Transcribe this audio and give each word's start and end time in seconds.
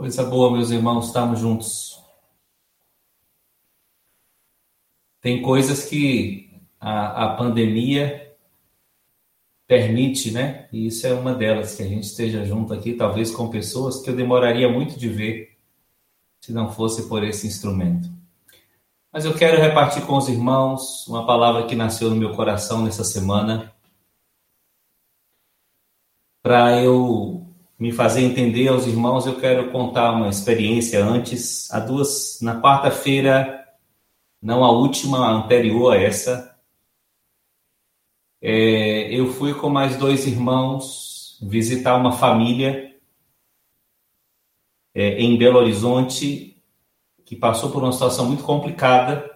Coisa 0.00 0.24
boa, 0.24 0.50
meus 0.50 0.70
irmãos, 0.70 1.08
estamos 1.08 1.40
juntos. 1.40 2.02
Tem 5.20 5.42
coisas 5.42 5.84
que 5.84 6.58
a, 6.80 7.26
a 7.26 7.36
pandemia 7.36 8.34
permite, 9.66 10.30
né? 10.30 10.70
E 10.72 10.86
isso 10.86 11.06
é 11.06 11.12
uma 11.12 11.34
delas, 11.34 11.74
que 11.76 11.82
a 11.82 11.86
gente 11.86 12.04
esteja 12.04 12.46
junto 12.46 12.72
aqui, 12.72 12.94
talvez 12.94 13.30
com 13.30 13.50
pessoas 13.50 14.00
que 14.00 14.08
eu 14.08 14.16
demoraria 14.16 14.70
muito 14.70 14.98
de 14.98 15.06
ver 15.06 15.58
se 16.40 16.50
não 16.50 16.72
fosse 16.72 17.06
por 17.06 17.22
esse 17.22 17.46
instrumento. 17.46 18.08
Mas 19.12 19.26
eu 19.26 19.36
quero 19.36 19.60
repartir 19.60 20.06
com 20.06 20.16
os 20.16 20.30
irmãos 20.30 21.06
uma 21.08 21.26
palavra 21.26 21.66
que 21.66 21.76
nasceu 21.76 22.08
no 22.08 22.16
meu 22.16 22.34
coração 22.34 22.82
nessa 22.82 23.04
semana, 23.04 23.70
para 26.42 26.80
eu 26.82 27.49
me 27.80 27.90
fazer 27.90 28.20
entender 28.20 28.68
aos 28.68 28.86
irmãos, 28.86 29.26
eu 29.26 29.40
quero 29.40 29.72
contar 29.72 30.12
uma 30.12 30.28
experiência 30.28 31.02
antes. 31.02 31.72
Há 31.72 31.80
duas, 31.80 32.38
na 32.42 32.60
quarta-feira, 32.60 33.66
não 34.40 34.62
a 34.62 34.70
última, 34.70 35.26
a 35.26 35.30
anterior 35.30 35.94
a 35.94 35.96
essa, 35.96 36.54
é, 38.42 39.12
eu 39.14 39.32
fui 39.32 39.54
com 39.54 39.70
mais 39.70 39.96
dois 39.96 40.26
irmãos 40.26 41.38
visitar 41.42 41.96
uma 41.96 42.12
família 42.12 42.94
é, 44.94 45.18
em 45.18 45.36
Belo 45.38 45.58
Horizonte 45.58 46.62
que 47.24 47.36
passou 47.36 47.70
por 47.70 47.82
uma 47.82 47.92
situação 47.92 48.26
muito 48.26 48.42
complicada. 48.42 49.30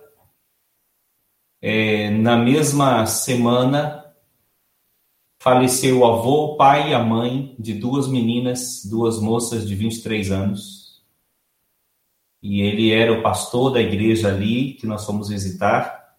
É, 1.63 2.11
na 2.11 2.37
mesma 2.37 3.07
semana, 3.07 4.04
faleceu 5.45 5.99
o 5.99 6.07
avô, 6.07 6.55
o 6.55 6.57
pai 6.57 6.91
e 6.91 6.95
a 6.95 7.01
mãe 7.01 7.55
de 7.59 7.75
duas 7.75 8.09
meninas, 8.09 8.83
duas 8.87 9.21
moças 9.21 9.69
de 9.69 9.75
23 9.75 10.31
anos. 10.31 11.05
E 12.43 12.63
ele 12.63 12.91
era 12.91 13.13
o 13.13 13.23
pastor 13.23 13.71
da 13.71 13.79
igreja 13.79 14.29
ali 14.29 14.73
que 14.73 14.87
nós 14.87 15.05
fomos 15.05 15.29
visitar. 15.29 16.17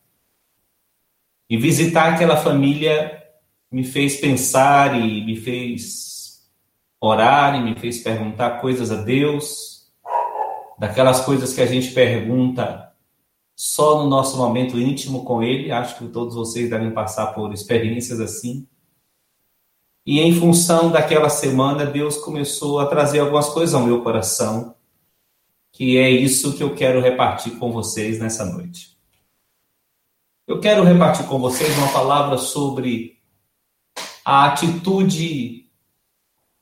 E 1.49 1.57
visitar 1.57 2.13
aquela 2.13 2.37
família 2.37 3.19
me 3.71 3.83
fez 3.83 4.17
pensar 4.17 4.95
e 4.95 5.25
me 5.25 5.35
fez 5.35 6.47
orar 7.01 7.55
e 7.55 7.63
me 7.63 7.79
fez 7.79 8.03
perguntar 8.03 8.61
coisas 8.61 8.91
a 8.91 9.01
Deus, 9.01 9.91
daquelas 10.77 11.21
coisas 11.21 11.51
que 11.51 11.61
a 11.61 11.65
gente 11.65 11.91
pergunta 11.93 12.93
só 13.55 14.03
no 14.03 14.07
nosso 14.07 14.37
momento 14.37 14.79
íntimo 14.79 15.25
com 15.25 15.41
Ele. 15.41 15.71
Acho 15.71 15.97
que 15.97 16.09
todos 16.09 16.35
vocês 16.35 16.69
devem 16.69 16.91
passar 16.91 17.33
por 17.33 17.51
experiências 17.51 18.19
assim. 18.19 18.67
E 20.05 20.19
em 20.19 20.33
função 20.39 20.91
daquela 20.91 21.29
semana, 21.29 21.85
Deus 21.85 22.17
começou 22.17 22.79
a 22.79 22.85
trazer 22.85 23.19
algumas 23.19 23.49
coisas 23.49 23.73
ao 23.73 23.81
meu 23.81 24.03
coração, 24.03 24.75
que 25.71 25.97
é 25.97 26.09
isso 26.09 26.55
que 26.55 26.61
eu 26.61 26.75
quero 26.75 27.01
repartir 27.01 27.57
com 27.57 27.71
vocês 27.71 28.19
nessa 28.19 28.45
noite. 28.45 28.95
Eu 30.45 30.59
quero 30.59 30.83
repartir 30.83 31.25
com 31.25 31.39
vocês 31.39 31.75
uma 31.77 31.91
palavra 31.91 32.37
sobre 32.37 33.19
a 34.23 34.45
atitude 34.45 35.65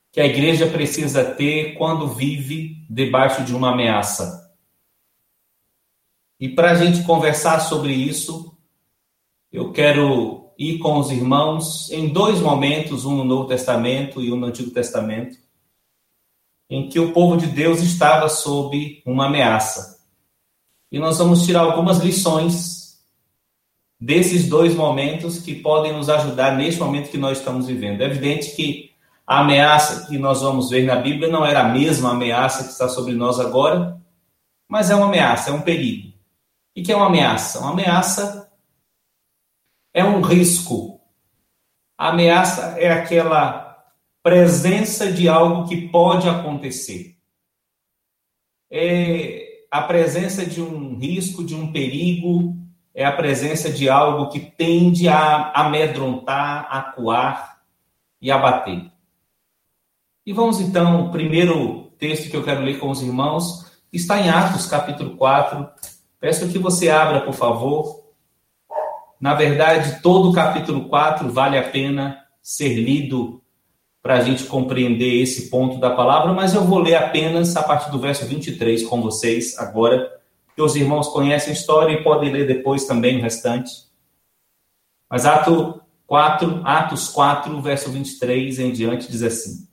que 0.09 0.21
a 0.21 0.25
igreja 0.25 0.67
precisa 0.67 1.25
ter 1.25 1.75
quando 1.75 2.07
vive 2.07 2.85
debaixo 2.89 3.43
de 3.43 3.53
uma 3.53 3.71
ameaça. 3.71 4.53
E 6.39 6.47
para 6.47 6.71
a 6.71 6.75
gente 6.75 7.03
conversar 7.03 7.59
sobre 7.59 7.93
isso, 7.93 8.55
eu 9.51 9.71
quero 9.73 10.42
ir 10.57 10.77
com 10.79 10.99
os 10.99 11.11
irmãos 11.11 11.89
em 11.91 12.09
dois 12.09 12.39
momentos, 12.39 13.05
um 13.05 13.17
no 13.17 13.23
Novo 13.23 13.47
Testamento 13.47 14.21
e 14.21 14.31
um 14.31 14.35
no 14.35 14.47
Antigo 14.47 14.71
Testamento, 14.71 15.37
em 16.69 16.89
que 16.89 16.99
o 16.99 17.11
povo 17.11 17.37
de 17.37 17.47
Deus 17.47 17.81
estava 17.81 18.29
sob 18.29 19.01
uma 19.05 19.27
ameaça. 19.27 19.99
E 20.91 20.99
nós 20.99 21.17
vamos 21.17 21.45
tirar 21.45 21.61
algumas 21.61 21.99
lições 21.99 22.99
desses 23.99 24.47
dois 24.47 24.75
momentos 24.75 25.39
que 25.39 25.55
podem 25.55 25.93
nos 25.93 26.09
ajudar 26.09 26.57
neste 26.57 26.79
momento 26.79 27.09
que 27.09 27.17
nós 27.17 27.37
estamos 27.37 27.67
vivendo. 27.67 28.01
É 28.01 28.05
evidente 28.05 28.55
que 28.55 28.91
a 29.25 29.39
ameaça 29.39 30.07
que 30.07 30.17
nós 30.17 30.41
vamos 30.41 30.69
ver 30.69 30.85
na 30.85 30.97
Bíblia 30.97 31.29
não 31.29 31.45
era 31.45 31.61
a 31.61 31.69
mesma 31.69 32.11
ameaça 32.11 32.63
que 32.63 32.69
está 32.71 32.89
sobre 32.89 33.13
nós 33.13 33.39
agora, 33.39 33.97
mas 34.67 34.89
é 34.89 34.95
uma 34.95 35.05
ameaça, 35.05 35.49
é 35.49 35.53
um 35.53 35.61
perigo. 35.61 36.11
E 36.75 36.81
que 36.81 36.91
é 36.91 36.95
uma 36.95 37.07
ameaça? 37.07 37.59
Uma 37.59 37.71
ameaça 37.71 38.42
é 39.93 40.03
um 40.03 40.21
risco. 40.21 40.99
A 41.97 42.09
ameaça 42.09 42.75
é 42.79 42.91
aquela 42.91 43.63
presença 44.23 45.11
de 45.11 45.29
algo 45.29 45.67
que 45.67 45.89
pode 45.89 46.27
acontecer. 46.27 47.17
É 48.71 49.65
a 49.69 49.81
presença 49.81 50.45
de 50.45 50.61
um 50.61 50.97
risco, 50.97 51.43
de 51.43 51.53
um 51.53 51.71
perigo, 51.71 52.55
é 52.93 53.05
a 53.05 53.11
presença 53.11 53.71
de 53.71 53.89
algo 53.89 54.29
que 54.29 54.39
tende 54.39 55.07
a 55.07 55.51
amedrontar, 55.51 56.67
acuar 56.69 57.61
e 58.21 58.31
abater. 58.31 58.91
E 60.25 60.31
vamos 60.31 60.59
então, 60.59 61.07
o 61.07 61.11
primeiro 61.11 61.91
texto 61.97 62.29
que 62.29 62.37
eu 62.37 62.43
quero 62.43 62.61
ler 62.61 62.79
com 62.79 62.89
os 62.89 63.01
irmãos 63.01 63.71
está 63.91 64.19
em 64.19 64.29
Atos 64.29 64.65
capítulo 64.65 65.17
4. 65.17 65.67
Peço 66.19 66.49
que 66.49 66.57
você 66.57 66.89
abra, 66.89 67.21
por 67.21 67.33
favor, 67.33 68.02
na 69.23 69.33
verdade, 69.35 70.01
todo 70.01 70.29
o 70.29 70.33
capítulo 70.33 70.89
4 70.89 71.31
vale 71.31 71.57
a 71.57 71.63
pena 71.63 72.25
ser 72.41 72.73
lido 72.73 73.41
para 74.01 74.15
a 74.15 74.21
gente 74.21 74.43
compreender 74.43 75.21
esse 75.21 75.49
ponto 75.49 75.79
da 75.79 75.91
palavra, 75.91 76.33
mas 76.33 76.53
eu 76.53 76.65
vou 76.65 76.79
ler 76.79 76.95
apenas 76.95 77.55
a 77.55 77.63
partir 77.63 77.89
do 77.89 77.99
verso 77.99 78.25
23 78.25 78.83
com 78.83 79.01
vocês 79.01 79.57
agora, 79.57 80.11
porque 80.45 80.61
os 80.61 80.75
irmãos 80.75 81.07
conhecem 81.07 81.51
a 81.51 81.55
história 81.55 81.93
e 81.93 82.03
podem 82.03 82.33
ler 82.33 82.45
depois 82.45 82.83
também 82.83 83.17
o 83.17 83.21
restante. 83.21 83.71
Mas 85.09 85.25
Ato 85.25 85.81
4, 86.05 86.59
Atos 86.65 87.07
4, 87.07 87.61
verso 87.61 87.89
23 87.91 88.59
em 88.59 88.73
diante 88.73 89.09
diz 89.09 89.23
assim: 89.23 89.65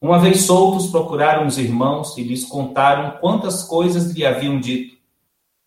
Uma 0.00 0.20
vez 0.20 0.42
soltos, 0.42 0.86
procuraram 0.86 1.44
os 1.44 1.58
irmãos 1.58 2.16
e 2.16 2.22
lhes 2.22 2.44
contaram 2.44 3.18
quantas 3.20 3.64
coisas 3.64 4.12
lhe 4.12 4.24
haviam 4.24 4.60
dito 4.60 4.96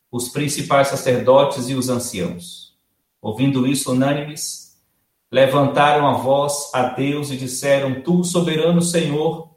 os 0.09 0.29
principais 0.29 0.87
sacerdotes 0.87 1.67
e 1.67 1.73
os 1.73 1.89
anciãos. 1.89 2.66
Ouvindo 3.27 3.67
isso, 3.67 3.91
unânimes, 3.91 4.77
levantaram 5.29 6.07
a 6.07 6.13
voz 6.13 6.71
a 6.73 6.83
Deus 6.83 7.29
e 7.29 7.35
disseram: 7.35 7.99
Tu, 7.99 8.23
soberano 8.23 8.81
Senhor, 8.81 9.53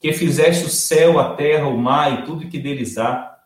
que 0.00 0.12
fizeste 0.12 0.64
o 0.64 0.68
céu, 0.68 1.20
a 1.20 1.36
terra, 1.36 1.68
o 1.68 1.78
mar 1.78 2.12
e 2.12 2.24
tudo 2.24 2.48
que 2.48 2.58
deles 2.58 2.98
há, 2.98 3.38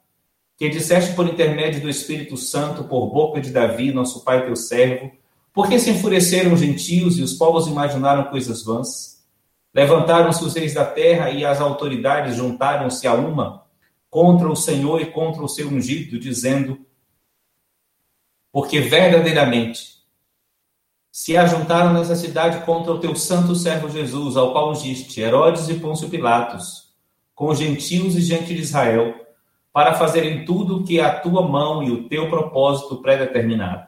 que 0.56 0.70
disseste 0.70 1.14
por 1.14 1.28
intermédio 1.28 1.82
do 1.82 1.90
Espírito 1.90 2.38
Santo, 2.38 2.84
por 2.84 3.10
boca 3.10 3.38
de 3.38 3.50
Davi, 3.50 3.92
nosso 3.92 4.24
pai 4.24 4.46
teu 4.46 4.56
servo, 4.56 5.12
porque 5.52 5.78
se 5.78 5.90
enfureceram 5.90 6.54
os 6.54 6.60
gentios 6.60 7.18
e 7.18 7.22
os 7.22 7.34
povos 7.34 7.66
imaginaram 7.66 8.30
coisas 8.30 8.64
vãs? 8.64 9.22
Levantaram-se 9.74 10.42
os 10.42 10.54
reis 10.54 10.72
da 10.72 10.86
terra 10.86 11.30
e 11.30 11.44
as 11.44 11.60
autoridades 11.60 12.34
juntaram-se 12.34 13.06
a 13.06 13.12
uma 13.12 13.62
contra 14.08 14.50
o 14.50 14.56
Senhor 14.56 15.02
e 15.02 15.12
contra 15.12 15.42
o 15.42 15.48
seu 15.48 15.68
ungido, 15.68 16.18
dizendo: 16.18 16.87
porque 18.52 18.80
verdadeiramente 18.80 19.98
se 21.10 21.36
ajuntaram 21.36 21.92
nessa 21.92 22.14
cidade 22.14 22.64
contra 22.64 22.92
o 22.92 22.98
teu 22.98 23.14
santo 23.16 23.54
servo 23.54 23.88
Jesus, 23.88 24.36
ao 24.36 24.52
qual 24.52 24.70
ungiste 24.70 25.20
Herodes 25.20 25.68
e 25.68 25.74
Pôncio 25.74 26.08
Pilatos, 26.08 26.92
com 27.34 27.48
os 27.48 27.58
gentios 27.58 28.14
e 28.14 28.20
gente 28.20 28.54
de 28.54 28.60
Israel, 28.60 29.14
para 29.72 29.94
fazerem 29.94 30.44
tudo 30.44 30.78
o 30.78 30.84
que 30.84 31.00
a 31.00 31.18
tua 31.18 31.42
mão 31.42 31.82
e 31.82 31.90
o 31.90 32.08
teu 32.08 32.28
propósito 32.28 33.02
pré-determinado. 33.02 33.86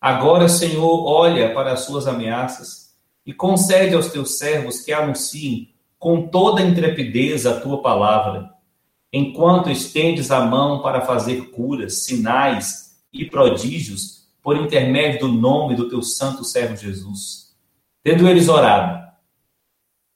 Agora, 0.00 0.48
Senhor, 0.48 1.06
olha 1.06 1.52
para 1.52 1.72
as 1.72 1.80
suas 1.80 2.06
ameaças 2.06 2.94
e 3.26 3.32
concede 3.32 3.94
aos 3.94 4.08
teus 4.08 4.38
servos 4.38 4.80
que 4.80 4.92
anunciem 4.92 5.74
com 5.98 6.28
toda 6.28 6.62
intrepidez 6.62 7.46
a 7.46 7.60
tua 7.60 7.82
palavra, 7.82 8.50
enquanto 9.12 9.70
estendes 9.70 10.30
a 10.30 10.40
mão 10.40 10.82
para 10.82 11.00
fazer 11.00 11.50
curas, 11.50 12.04
sinais 12.04 12.87
e 13.12 13.24
prodígios 13.24 14.28
por 14.42 14.56
intermédio 14.56 15.20
do 15.20 15.28
nome 15.28 15.74
do 15.74 15.88
teu 15.88 16.02
santo 16.02 16.44
servo 16.44 16.76
Jesus. 16.76 17.54
Tendo 18.02 18.28
eles 18.28 18.48
orado, 18.48 19.06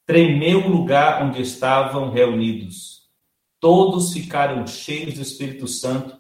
tremeu 0.06 0.66
o 0.66 0.70
lugar 0.70 1.22
onde 1.22 1.42
estavam 1.42 2.10
reunidos. 2.10 3.08
Todos 3.60 4.12
ficaram 4.12 4.66
cheios 4.66 5.14
do 5.14 5.22
Espírito 5.22 5.66
Santo 5.68 6.16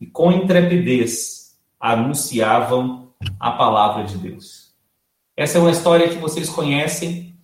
e 0.00 0.06
com 0.06 0.32
intrepidez 0.32 1.58
anunciavam 1.78 3.12
a 3.38 3.52
palavra 3.52 4.04
de 4.04 4.16
Deus. 4.16 4.72
Essa 5.36 5.58
é 5.58 5.60
uma 5.60 5.70
história 5.70 6.08
que 6.08 6.16
vocês 6.16 6.48
conhecem. 6.48 7.36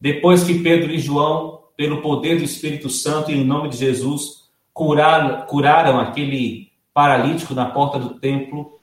Depois 0.00 0.44
que 0.44 0.62
Pedro 0.62 0.90
e 0.90 0.98
João, 0.98 1.64
pelo 1.76 2.00
poder 2.00 2.38
do 2.38 2.44
Espírito 2.44 2.88
Santo 2.88 3.30
e 3.30 3.34
em 3.34 3.44
nome 3.44 3.68
de 3.68 3.76
Jesus, 3.76 4.50
curaram, 4.72 5.46
curaram 5.46 6.00
aquele 6.00 6.69
paralítico 7.00 7.54
na 7.54 7.64
porta 7.64 7.98
do 7.98 8.20
templo 8.20 8.78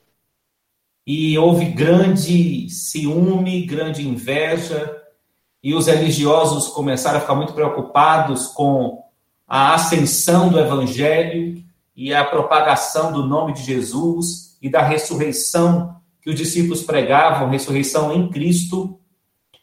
e 1.06 1.38
houve 1.38 1.66
grande 1.66 2.68
ciúme, 2.68 3.64
grande 3.64 4.08
inveja 4.08 5.00
e 5.64 5.76
os 5.76 5.86
religiosos 5.86 6.70
começaram 6.70 7.20
a 7.20 7.22
ficar 7.22 7.36
muito 7.36 7.54
preocupados 7.54 8.48
com 8.48 9.04
a 9.48 9.76
ascensão 9.76 10.50
do 10.50 10.60
evangelho 10.60 11.64
e 11.96 12.12
a 12.12 12.26
propagação 12.26 13.14
do 13.14 13.24
nome 13.24 13.54
de 13.54 13.62
Jesus 13.62 14.58
e 14.64 14.68
da 14.68 14.82
ressurreição 14.82 15.96
que 16.20 16.32
os 16.32 16.36
discípulos 16.36 16.82
pregavam, 16.82 17.52
ressurreição 17.52 18.12
em 18.12 18.30
Cristo. 18.30 19.00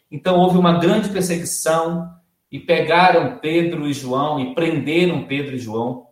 Então 0.09 0.39
houve 0.39 0.57
uma 0.57 0.79
grande 0.79 1.09
perseguição 1.09 2.09
e 2.49 2.57
pegaram 2.57 3.37
Pedro 3.37 3.85
e 3.85 3.91
João 3.91 4.39
e 4.39 4.55
prenderam 4.55 5.25
Pedro 5.25 5.57
e 5.57 5.59
João. 5.59 6.07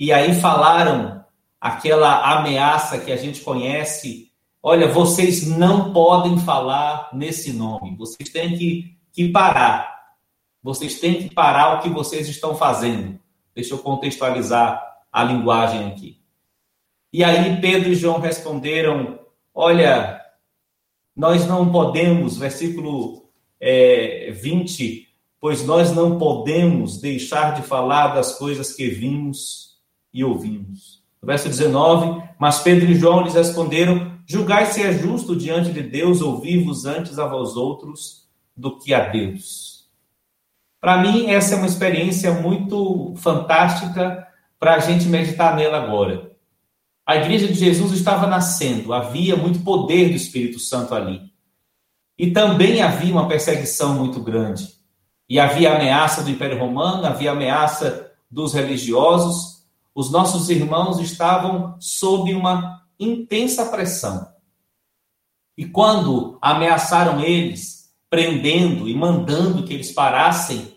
E 0.00 0.14
aí 0.14 0.34
falaram 0.40 1.22
aquela 1.60 2.38
ameaça 2.38 2.98
que 2.98 3.12
a 3.12 3.16
gente 3.16 3.42
conhece. 3.42 4.32
Olha, 4.62 4.88
vocês 4.88 5.46
não 5.46 5.92
podem 5.92 6.38
falar 6.38 7.10
nesse 7.12 7.52
nome. 7.52 7.94
Vocês 7.96 8.30
têm 8.30 8.56
que, 8.56 8.96
que 9.12 9.28
parar. 9.28 10.14
Vocês 10.62 10.98
têm 10.98 11.18
que 11.18 11.34
parar 11.34 11.74
o 11.74 11.82
que 11.82 11.90
vocês 11.90 12.26
estão 12.30 12.54
fazendo. 12.54 13.20
Deixa 13.54 13.74
eu 13.74 13.78
contextualizar 13.78 14.82
a 15.12 15.22
linguagem 15.22 15.88
aqui. 15.88 16.18
E 17.12 17.22
aí 17.22 17.60
Pedro 17.60 17.90
e 17.90 17.94
João 17.94 18.20
responderam: 18.20 19.18
Olha, 19.54 20.18
nós 21.14 21.46
não 21.46 21.70
podemos, 21.70 22.38
versículo 22.38 23.28
é, 23.60 24.30
20, 24.30 25.06
pois 25.38 25.62
nós 25.62 25.94
não 25.94 26.18
podemos 26.18 26.98
deixar 26.98 27.52
de 27.52 27.60
falar 27.60 28.14
das 28.14 28.38
coisas 28.38 28.72
que 28.72 28.88
vimos 28.88 29.69
e 30.12 30.24
ouvimos. 30.24 31.02
No 31.20 31.26
verso 31.26 31.48
19, 31.48 32.22
mas 32.38 32.60
Pedro 32.60 32.90
e 32.90 32.94
João 32.94 33.22
lhes 33.22 33.34
responderam: 33.34 34.18
Julgai 34.26 34.66
se 34.66 34.82
é 34.82 34.92
justo 34.92 35.36
diante 35.36 35.72
de 35.72 35.82
Deus 35.82 36.20
ouvir-vos 36.20 36.86
antes 36.86 37.18
a 37.18 37.26
vós 37.26 37.56
outros 37.56 38.28
do 38.56 38.78
que 38.78 38.94
a 38.94 39.08
Deus. 39.08 39.88
Para 40.80 40.98
mim, 40.98 41.30
essa 41.30 41.54
é 41.54 41.58
uma 41.58 41.66
experiência 41.66 42.32
muito 42.32 43.14
fantástica 43.16 44.26
para 44.58 44.76
a 44.76 44.78
gente 44.78 45.06
meditar 45.06 45.54
nela 45.54 45.76
agora. 45.76 46.30
A 47.04 47.16
igreja 47.16 47.48
de 47.48 47.54
Jesus 47.54 47.92
estava 47.92 48.26
nascendo, 48.26 48.92
havia 48.92 49.36
muito 49.36 49.60
poder 49.60 50.10
do 50.10 50.16
Espírito 50.16 50.58
Santo 50.58 50.94
ali. 50.94 51.30
E 52.16 52.30
também 52.30 52.82
havia 52.82 53.12
uma 53.12 53.26
perseguição 53.26 53.94
muito 53.94 54.20
grande. 54.20 54.68
E 55.28 55.40
havia 55.40 55.74
ameaça 55.74 56.22
do 56.22 56.30
Império 56.30 56.58
Romano, 56.58 57.06
havia 57.06 57.32
ameaça 57.32 58.12
dos 58.30 58.52
religiosos. 58.52 59.59
Os 59.94 60.10
nossos 60.10 60.48
irmãos 60.50 61.00
estavam 61.00 61.76
sob 61.80 62.32
uma 62.34 62.82
intensa 62.98 63.66
pressão. 63.66 64.28
E 65.56 65.66
quando 65.66 66.38
ameaçaram 66.40 67.20
eles, 67.20 67.90
prendendo 68.08 68.88
e 68.88 68.94
mandando 68.94 69.62
que 69.62 69.74
eles 69.74 69.92
parassem 69.92 70.76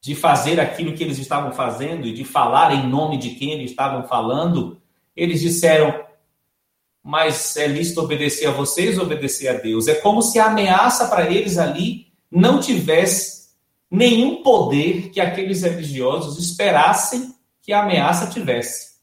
de 0.00 0.14
fazer 0.14 0.60
aquilo 0.60 0.94
que 0.94 1.02
eles 1.02 1.18
estavam 1.18 1.52
fazendo 1.52 2.06
e 2.06 2.12
de 2.12 2.24
falar 2.24 2.72
em 2.72 2.88
nome 2.88 3.18
de 3.18 3.30
quem 3.30 3.52
eles 3.52 3.70
estavam 3.70 4.06
falando, 4.06 4.80
eles 5.14 5.40
disseram: 5.40 6.04
Mas 7.02 7.56
é 7.56 7.66
lícito 7.66 8.00
obedecer 8.00 8.46
a 8.46 8.52
vocês, 8.52 8.98
obedecer 8.98 9.48
a 9.48 9.54
Deus. 9.54 9.88
É 9.88 9.94
como 9.94 10.22
se 10.22 10.38
a 10.38 10.46
ameaça 10.46 11.08
para 11.08 11.30
eles 11.30 11.58
ali 11.58 12.06
não 12.30 12.60
tivesse 12.60 13.50
nenhum 13.90 14.42
poder 14.42 15.10
que 15.10 15.20
aqueles 15.20 15.62
religiosos 15.62 16.38
esperassem 16.38 17.35
que 17.66 17.72
a 17.72 17.82
ameaça 17.82 18.30
tivesse. 18.30 19.00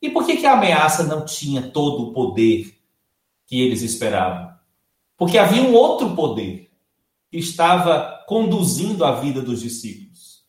E 0.00 0.08
por 0.08 0.24
que, 0.24 0.36
que 0.36 0.46
a 0.46 0.52
ameaça 0.52 1.02
não 1.02 1.24
tinha 1.24 1.60
todo 1.60 2.04
o 2.04 2.12
poder 2.12 2.78
que 3.44 3.60
eles 3.60 3.82
esperavam? 3.82 4.54
Porque 5.16 5.36
havia 5.36 5.62
um 5.62 5.74
outro 5.74 6.14
poder 6.14 6.70
que 7.28 7.38
estava 7.38 8.24
conduzindo 8.28 9.04
a 9.04 9.16
vida 9.16 9.42
dos 9.42 9.60
discípulos. 9.60 10.44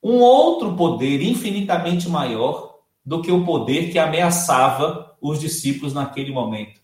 Um 0.00 0.20
outro 0.20 0.76
poder 0.76 1.22
infinitamente 1.22 2.08
maior 2.08 2.78
do 3.04 3.20
que 3.20 3.32
o 3.32 3.44
poder 3.44 3.90
que 3.90 3.98
ameaçava 3.98 5.16
os 5.20 5.40
discípulos 5.40 5.92
naquele 5.92 6.32
momento. 6.32 6.80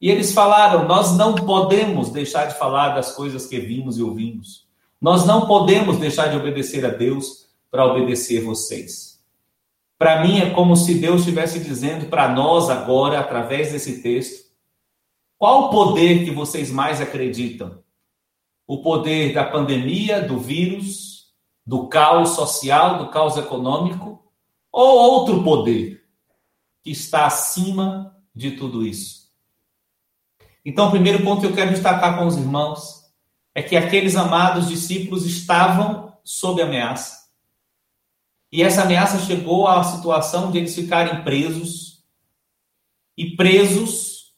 E 0.00 0.08
eles 0.08 0.32
falaram: 0.32 0.86
Nós 0.86 1.16
não 1.16 1.34
podemos 1.34 2.10
deixar 2.10 2.46
de 2.46 2.56
falar 2.56 2.90
das 2.90 3.12
coisas 3.12 3.46
que 3.46 3.58
vimos 3.58 3.98
e 3.98 4.02
ouvimos. 4.02 4.68
Nós 5.00 5.26
não 5.26 5.46
podemos 5.46 5.98
deixar 5.98 6.28
de 6.28 6.36
obedecer 6.36 6.84
a 6.86 6.90
Deus 6.90 7.47
para 7.70 7.86
obedecer 7.86 8.42
vocês. 8.42 9.22
Para 9.98 10.22
mim 10.22 10.40
é 10.40 10.50
como 10.50 10.76
se 10.76 10.94
Deus 10.94 11.20
estivesse 11.20 11.60
dizendo 11.60 12.06
para 12.06 12.28
nós 12.28 12.70
agora, 12.70 13.18
através 13.18 13.72
desse 13.72 14.00
texto, 14.00 14.48
qual 15.36 15.64
o 15.64 15.70
poder 15.70 16.24
que 16.24 16.30
vocês 16.30 16.70
mais 16.70 17.00
acreditam? 17.00 17.82
o 18.68 18.82
poder 18.82 19.32
da 19.32 19.44
pandemia, 19.44 20.20
do 20.20 20.38
vírus, 20.38 21.32
do 21.66 21.88
caos 21.88 22.30
social, 22.30 22.98
do 22.98 23.08
caos 23.08 23.38
econômico, 23.38 24.22
ou 24.70 24.98
outro 24.98 25.42
poder 25.42 26.04
que 26.82 26.90
está 26.90 27.24
acima 27.24 28.14
de 28.34 28.50
tudo 28.50 28.86
isso? 28.86 29.28
Então, 30.62 30.88
o 30.88 30.90
primeiro 30.90 31.24
ponto 31.24 31.40
que 31.40 31.46
eu 31.46 31.54
quero 31.54 31.70
destacar 31.70 32.18
com 32.18 32.26
os 32.26 32.36
irmãos 32.36 33.04
é 33.54 33.62
que 33.62 33.74
aqueles 33.74 34.16
amados 34.16 34.68
discípulos 34.68 35.24
estavam 35.24 36.12
sob 36.22 36.60
ameaça. 36.60 37.17
E 38.50 38.62
essa 38.62 38.82
ameaça 38.82 39.18
chegou 39.18 39.66
à 39.66 39.82
situação 39.84 40.50
de 40.50 40.58
eles 40.58 40.74
ficarem 40.74 41.22
presos. 41.22 42.02
E 43.16 43.36
presos, 43.36 44.32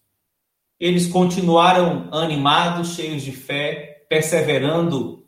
eles 0.79 1.07
continuaram 1.07 2.09
animados, 2.13 2.95
cheios 2.95 3.23
de 3.23 3.33
fé, 3.33 4.05
perseverando 4.09 5.25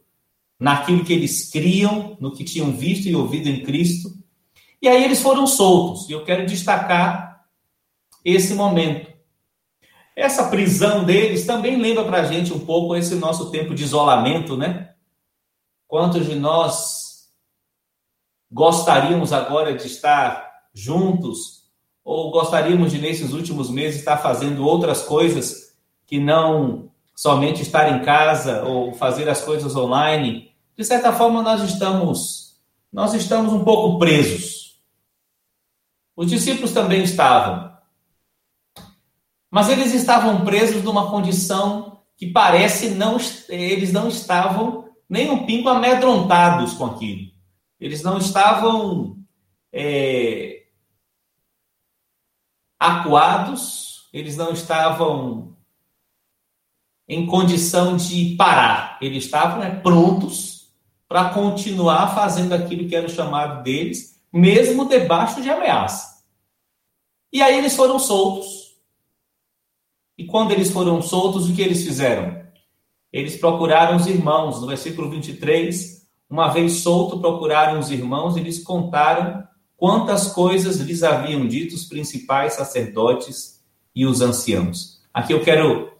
naquilo 0.58 1.04
que 1.04 1.12
eles 1.12 1.50
criam, 1.50 2.16
no 2.20 2.32
que 2.32 2.44
tinham 2.44 2.72
visto 2.72 3.06
e 3.06 3.14
ouvido 3.14 3.48
em 3.48 3.62
Cristo. 3.62 4.10
E 4.80 4.88
aí 4.88 5.04
eles 5.04 5.22
foram 5.22 5.46
soltos. 5.46 6.08
E 6.08 6.12
eu 6.12 6.24
quero 6.24 6.46
destacar 6.46 7.46
esse 8.24 8.54
momento. 8.54 9.12
Essa 10.16 10.48
prisão 10.48 11.04
deles 11.04 11.46
também 11.46 11.80
lembra 11.80 12.04
para 12.04 12.20
a 12.20 12.24
gente 12.24 12.52
um 12.52 12.58
pouco 12.58 12.94
esse 12.96 13.14
nosso 13.14 13.50
tempo 13.50 13.74
de 13.74 13.84
isolamento, 13.84 14.56
né? 14.56 14.94
Quantos 15.86 16.26
de 16.26 16.34
nós 16.34 17.01
gostaríamos 18.52 19.32
agora 19.32 19.74
de 19.74 19.86
estar 19.86 20.50
juntos 20.74 21.62
ou 22.04 22.30
gostaríamos 22.30 22.92
de, 22.92 22.98
nesses 22.98 23.32
últimos 23.32 23.70
meses, 23.70 24.00
estar 24.00 24.18
fazendo 24.18 24.64
outras 24.66 25.02
coisas 25.02 25.76
que 26.06 26.18
não 26.18 26.90
somente 27.14 27.62
estar 27.62 27.90
em 27.90 28.04
casa 28.04 28.62
ou 28.64 28.92
fazer 28.94 29.28
as 29.28 29.40
coisas 29.40 29.74
online, 29.76 30.52
de 30.76 30.84
certa 30.84 31.12
forma 31.12 31.42
nós 31.42 31.62
estamos 31.62 32.42
nós 32.92 33.14
estamos 33.14 33.54
um 33.54 33.64
pouco 33.64 33.98
presos. 33.98 34.78
Os 36.14 36.28
discípulos 36.28 36.72
também 36.72 37.02
estavam. 37.02 37.72
Mas 39.50 39.70
eles 39.70 39.94
estavam 39.94 40.44
presos 40.44 40.82
numa 40.82 41.10
condição 41.10 42.00
que 42.16 42.26
parece 42.26 42.90
não 42.90 43.16
eles 43.48 43.92
não 43.92 44.08
estavam 44.08 44.90
nem 45.08 45.30
um 45.30 45.46
pingo 45.46 45.70
amedrontados 45.70 46.74
com 46.74 46.84
aquilo. 46.84 47.31
Eles 47.82 48.00
não 48.00 48.16
estavam 48.16 49.18
é, 49.72 50.66
acuados, 52.78 54.08
eles 54.12 54.36
não 54.36 54.52
estavam 54.52 55.56
em 57.08 57.26
condição 57.26 57.96
de 57.96 58.36
parar. 58.36 58.98
Eles 59.02 59.24
estavam 59.24 59.58
né, 59.58 59.80
prontos 59.80 60.72
para 61.08 61.30
continuar 61.30 62.14
fazendo 62.14 62.52
aquilo 62.52 62.88
que 62.88 62.94
era 62.94 63.08
o 63.08 63.10
chamado 63.10 63.64
deles, 63.64 64.22
mesmo 64.32 64.88
debaixo 64.88 65.42
de 65.42 65.50
ameaça. 65.50 66.22
E 67.32 67.42
aí 67.42 67.58
eles 67.58 67.74
foram 67.74 67.98
soltos. 67.98 68.76
E 70.16 70.24
quando 70.24 70.52
eles 70.52 70.70
foram 70.70 71.02
soltos, 71.02 71.50
o 71.50 71.52
que 71.56 71.62
eles 71.62 71.82
fizeram? 71.82 72.46
Eles 73.12 73.36
procuraram 73.36 73.96
os 73.96 74.06
irmãos. 74.06 74.60
No 74.60 74.68
versículo 74.68 75.10
23, 75.10 75.91
uma 76.32 76.48
vez 76.48 76.78
solto, 76.78 77.20
procuraram 77.20 77.78
os 77.78 77.90
irmãos 77.90 78.38
e 78.38 78.40
lhes 78.40 78.64
contaram 78.64 79.46
quantas 79.76 80.32
coisas 80.32 80.80
lhes 80.80 81.02
haviam 81.02 81.46
dito 81.46 81.74
os 81.74 81.84
principais 81.84 82.54
sacerdotes 82.54 83.62
e 83.94 84.06
os 84.06 84.22
anciãos. 84.22 85.02
Aqui 85.12 85.34
eu 85.34 85.42
quero 85.42 85.92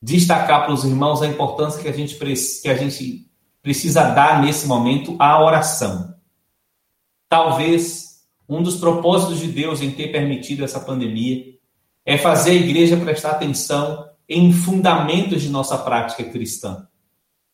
destacar 0.00 0.64
para 0.64 0.72
os 0.72 0.82
irmãos 0.82 1.20
a 1.20 1.26
importância 1.26 1.82
que 1.82 1.88
a 1.88 1.92
gente, 1.92 2.16
que 2.16 2.68
a 2.70 2.74
gente 2.74 3.30
precisa 3.62 4.04
dar 4.04 4.40
nesse 4.40 4.66
momento 4.66 5.14
à 5.18 5.44
oração. 5.44 6.14
Talvez 7.28 8.24
um 8.48 8.62
dos 8.62 8.76
propósitos 8.76 9.40
de 9.40 9.48
Deus 9.48 9.82
em 9.82 9.90
ter 9.90 10.10
permitido 10.10 10.64
essa 10.64 10.80
pandemia 10.80 11.44
é 12.06 12.16
fazer 12.16 12.52
a 12.52 12.54
igreja 12.54 12.96
prestar 12.96 13.32
atenção 13.32 14.08
em 14.26 14.54
fundamentos 14.54 15.42
de 15.42 15.50
nossa 15.50 15.76
prática 15.76 16.24
cristã. 16.24 16.88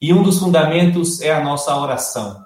E 0.00 0.14
um 0.14 0.22
dos 0.22 0.38
fundamentos 0.38 1.20
é 1.20 1.30
a 1.30 1.44
nossa 1.44 1.76
oração. 1.76 2.42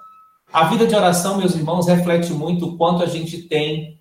A 0.51 0.65
vida 0.65 0.85
de 0.85 0.95
oração, 0.95 1.37
meus 1.37 1.55
irmãos, 1.55 1.87
reflete 1.87 2.33
muito 2.33 2.65
o 2.65 2.77
quanto 2.77 3.01
a 3.01 3.05
gente 3.05 3.43
tem 3.43 3.99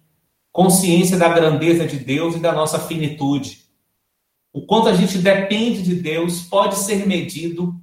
consciência 0.51 1.17
da 1.17 1.29
grandeza 1.29 1.87
de 1.87 1.99
Deus 1.99 2.37
e 2.37 2.41
da 2.41 2.53
nossa 2.53 2.79
finitude. 2.79 3.65
o 4.53 4.65
quanto 4.65 4.89
a 4.89 4.95
gente 4.95 5.19
depende 5.19 5.83
de 5.83 5.97
Deus, 5.97 6.43
pode 6.43 6.77
ser 6.77 7.09
medido 7.09 7.75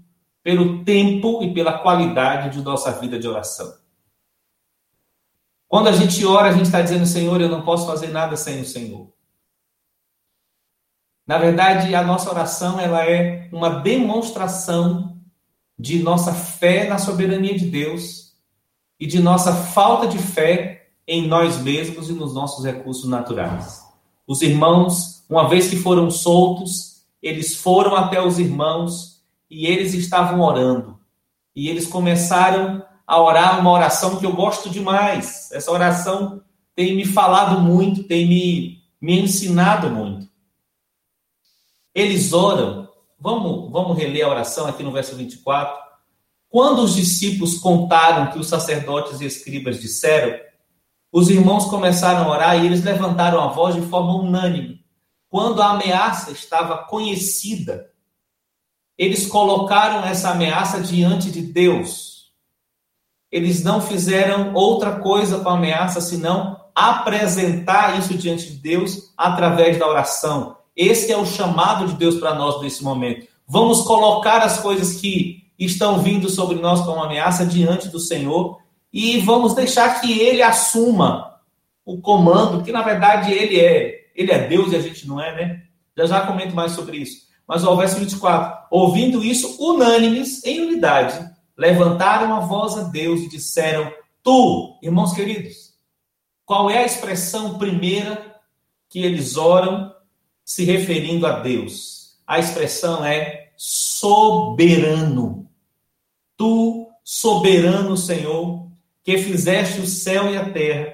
pelo 0.41 0.85
tempo 0.85 1.43
e 1.43 1.53
pela 1.53 1.79
qualidade 1.79 2.57
de 2.57 2.63
nossa 2.63 2.93
vida 2.93 3.19
de 3.19 3.27
oração. 3.27 3.73
Quando 5.67 5.87
a 5.87 5.91
gente 5.91 6.25
ora, 6.25 6.47
a 6.47 6.53
gente 6.53 6.67
está 6.67 6.81
dizendo, 6.81 7.05
Senhor, 7.05 7.41
eu 7.41 7.49
não 7.49 7.61
posso 7.63 7.85
fazer 7.85 8.07
nada 8.07 8.37
sem 8.37 8.61
o 8.61 8.65
Senhor. 8.65 9.11
Na 11.27 11.37
verdade, 11.37 11.93
a 11.93 12.03
nossa 12.03 12.29
oração 12.29 12.79
ela 12.79 13.05
é 13.05 13.49
uma 13.51 13.81
demonstração 13.81 15.20
de 15.81 15.97
nossa 16.03 16.31
fé 16.31 16.88
na 16.88 17.00
soberania 17.00 17.57
de 17.57 17.65
Deus 17.65 18.35
e 19.00 19.07
de 19.07 19.19
nossa 19.19 19.51
falta 19.51 20.07
de 20.07 20.19
fé 20.19 20.89
em 21.07 21.27
nós 21.27 21.57
mesmos 21.57 22.07
e 22.07 22.13
nos 22.13 22.35
nossos 22.35 22.63
recursos 22.63 23.09
naturais. 23.09 23.83
Os 24.27 24.43
irmãos, 24.43 25.25
uma 25.27 25.50
vez 25.50 25.71
que 25.71 25.75
foram 25.75 26.11
soltos, 26.11 27.01
eles 27.19 27.55
foram 27.55 27.95
até 27.95 28.23
os 28.23 28.38
irmãos 28.38 29.23
e 29.50 29.65
eles 29.65 29.95
estavam 29.95 30.41
orando. 30.41 31.00
E 31.55 31.67
eles 31.67 31.88
começaram 31.88 32.85
a 33.07 33.19
orar 33.19 33.59
uma 33.59 33.71
oração 33.71 34.17
que 34.17 34.25
eu 34.25 34.33
gosto 34.33 34.69
demais. 34.69 35.50
Essa 35.51 35.71
oração 35.71 36.43
tem 36.75 36.95
me 36.95 37.05
falado 37.05 37.59
muito, 37.59 38.03
tem 38.03 38.27
me, 38.27 38.83
me 39.01 39.19
ensinado 39.19 39.89
muito. 39.89 40.29
Eles 41.93 42.31
oram. 42.33 42.80
Vamos, 43.21 43.71
vamos 43.71 43.95
reler 43.95 44.25
a 44.25 44.29
oração 44.29 44.65
aqui 44.65 44.81
no 44.81 44.91
verso 44.91 45.15
24. 45.15 45.77
Quando 46.49 46.81
os 46.81 46.95
discípulos 46.95 47.59
contaram 47.59 48.31
que 48.31 48.39
os 48.39 48.47
sacerdotes 48.47 49.21
e 49.21 49.25
escribas 49.25 49.79
disseram, 49.79 50.39
os 51.11 51.29
irmãos 51.29 51.65
começaram 51.65 52.23
a 52.23 52.29
orar 52.29 52.59
e 52.59 52.65
eles 52.65 52.83
levantaram 52.83 53.39
a 53.39 53.49
voz 53.49 53.75
de 53.75 53.81
forma 53.81 54.15
unânime. 54.15 54.83
Quando 55.29 55.61
a 55.61 55.69
ameaça 55.69 56.31
estava 56.31 56.79
conhecida, 56.79 57.91
eles 58.97 59.27
colocaram 59.27 60.03
essa 60.03 60.31
ameaça 60.31 60.81
diante 60.81 61.29
de 61.29 61.43
Deus. 61.43 62.31
Eles 63.31 63.63
não 63.63 63.79
fizeram 63.79 64.51
outra 64.55 64.99
coisa 64.99 65.39
com 65.39 65.49
a 65.49 65.53
ameaça 65.53 66.01
senão 66.01 66.59
apresentar 66.73 67.99
isso 67.99 68.15
diante 68.15 68.47
de 68.51 68.57
Deus 68.57 69.13
através 69.15 69.77
da 69.77 69.87
oração. 69.87 70.61
Esse 70.81 71.11
é 71.11 71.17
o 71.17 71.27
chamado 71.27 71.85
de 71.85 71.93
Deus 71.93 72.15
para 72.15 72.33
nós 72.33 72.59
nesse 72.59 72.83
momento. 72.83 73.27
Vamos 73.47 73.83
colocar 73.83 74.39
as 74.39 74.59
coisas 74.59 75.00
que 75.00 75.43
estão 75.59 76.00
vindo 76.00 76.27
sobre 76.27 76.55
nós 76.55 76.81
como 76.81 77.03
ameaça 77.03 77.45
diante 77.45 77.88
do 77.88 78.00
Senhor 78.00 78.59
e 78.91 79.19
vamos 79.19 79.53
deixar 79.53 80.01
que 80.01 80.19
ele 80.19 80.41
assuma 80.41 81.39
o 81.85 82.01
comando, 82.01 82.63
que 82.63 82.71
na 82.71 82.81
verdade 82.81 83.31
ele 83.31 83.59
é, 83.59 84.07
ele 84.15 84.31
é 84.31 84.47
Deus 84.47 84.71
e 84.71 84.75
a 84.75 84.81
gente 84.81 85.07
não 85.07 85.21
é, 85.21 85.35
né? 85.35 85.63
Já 85.95 86.07
já 86.07 86.25
comento 86.25 86.55
mais 86.55 86.71
sobre 86.71 86.97
isso. 86.97 87.27
Mas 87.47 87.63
o 87.63 87.75
verso 87.75 88.00
24, 88.00 88.65
ouvindo 88.71 89.23
isso, 89.23 89.63
unânimes, 89.63 90.43
em 90.43 90.61
unidade, 90.61 91.29
levantaram 91.55 92.33
a 92.33 92.39
voz 92.39 92.75
a 92.75 92.83
Deus 92.85 93.21
e 93.21 93.29
disseram: 93.29 93.93
Tu, 94.23 94.79
irmãos 94.81 95.13
queridos, 95.13 95.75
qual 96.43 96.71
é 96.71 96.79
a 96.79 96.85
expressão 96.88 97.59
primeira 97.59 98.35
que 98.89 99.03
eles 99.03 99.38
oram 99.38 100.00
se 100.43 100.63
referindo 100.63 101.25
a 101.25 101.39
Deus? 101.39 102.17
A 102.25 102.39
expressão 102.39 103.03
é 103.05 103.51
soberano. 103.57 105.50
Tu, 106.38 106.88
soberano 107.03 107.95
Senhor, 107.95 108.67
que 109.03 109.17
fizeste 109.17 109.79
o 109.81 109.88
céu 109.88 110.33
e 110.33 110.38
a 110.38 110.50
terra, 110.50 110.93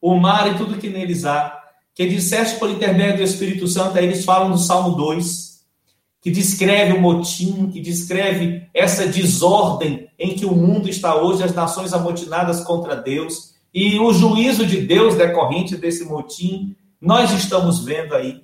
o 0.00 0.14
mar 0.16 0.52
e 0.52 0.56
tudo 0.56 0.78
que 0.78 0.88
neles 0.88 1.24
há, 1.24 1.60
que 1.94 2.06
disseste 2.06 2.58
por 2.58 2.68
intermédio 2.70 3.18
do 3.18 3.22
Espírito 3.22 3.66
Santo, 3.66 3.96
aí 3.96 4.04
eles 4.04 4.24
falam 4.24 4.50
do 4.50 4.58
Salmo 4.58 4.96
2, 4.96 5.64
que 6.20 6.30
descreve 6.30 6.92
o 6.92 7.00
motim, 7.00 7.70
que 7.70 7.80
descreve 7.80 8.68
essa 8.74 9.06
desordem 9.06 10.08
em 10.18 10.34
que 10.34 10.46
o 10.46 10.54
mundo 10.54 10.88
está 10.88 11.14
hoje, 11.16 11.42
as 11.42 11.54
nações 11.54 11.92
amotinadas 11.92 12.62
contra 12.62 12.96
Deus, 12.96 13.54
e 13.72 13.98
o 13.98 14.12
juízo 14.12 14.64
de 14.64 14.80
Deus 14.80 15.16
decorrente 15.16 15.76
desse 15.76 16.04
motim, 16.04 16.76
nós 17.00 17.32
estamos 17.32 17.84
vendo 17.84 18.14
aí. 18.14 18.43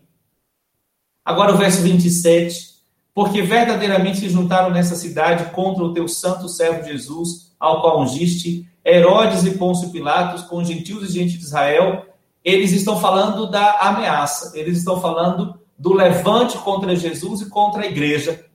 Agora 1.25 1.55
o 1.55 1.57
verso 1.57 1.83
27, 1.83 2.71
porque 3.15 3.43
verdadeiramente 3.43 4.19
se 4.19 4.29
juntaram 4.29 4.71
nessa 4.71 4.95
cidade 4.95 5.53
contra 5.53 5.85
o 5.85 5.93
teu 5.93 6.09
santo 6.09 6.49
servo 6.49 6.87
Jesus, 6.87 7.55
ao 7.59 7.81
qual 7.81 8.01
ungiste, 8.01 8.69
Herodes 8.85 9.45
e 9.45 9.59
Pôncio 9.59 9.91
Pilatos, 9.91 10.43
com 10.43 10.65
gentios 10.65 11.09
e 11.09 11.13
gente 11.13 11.37
de 11.37 11.45
Israel, 11.45 12.07
eles 12.45 12.73
estão 12.73 12.99
falando 12.99 13.51
da 13.51 13.79
ameaça, 13.81 14.59
eles 14.59 14.79
estão 14.79 15.01
falando 15.01 15.61
do 15.79 15.93
levante 15.93 16.57
contra 16.59 16.97
Jesus 16.97 17.43
e 17.43 17.51
contra 17.51 17.83
a 17.83 17.87
igreja. 17.87 18.47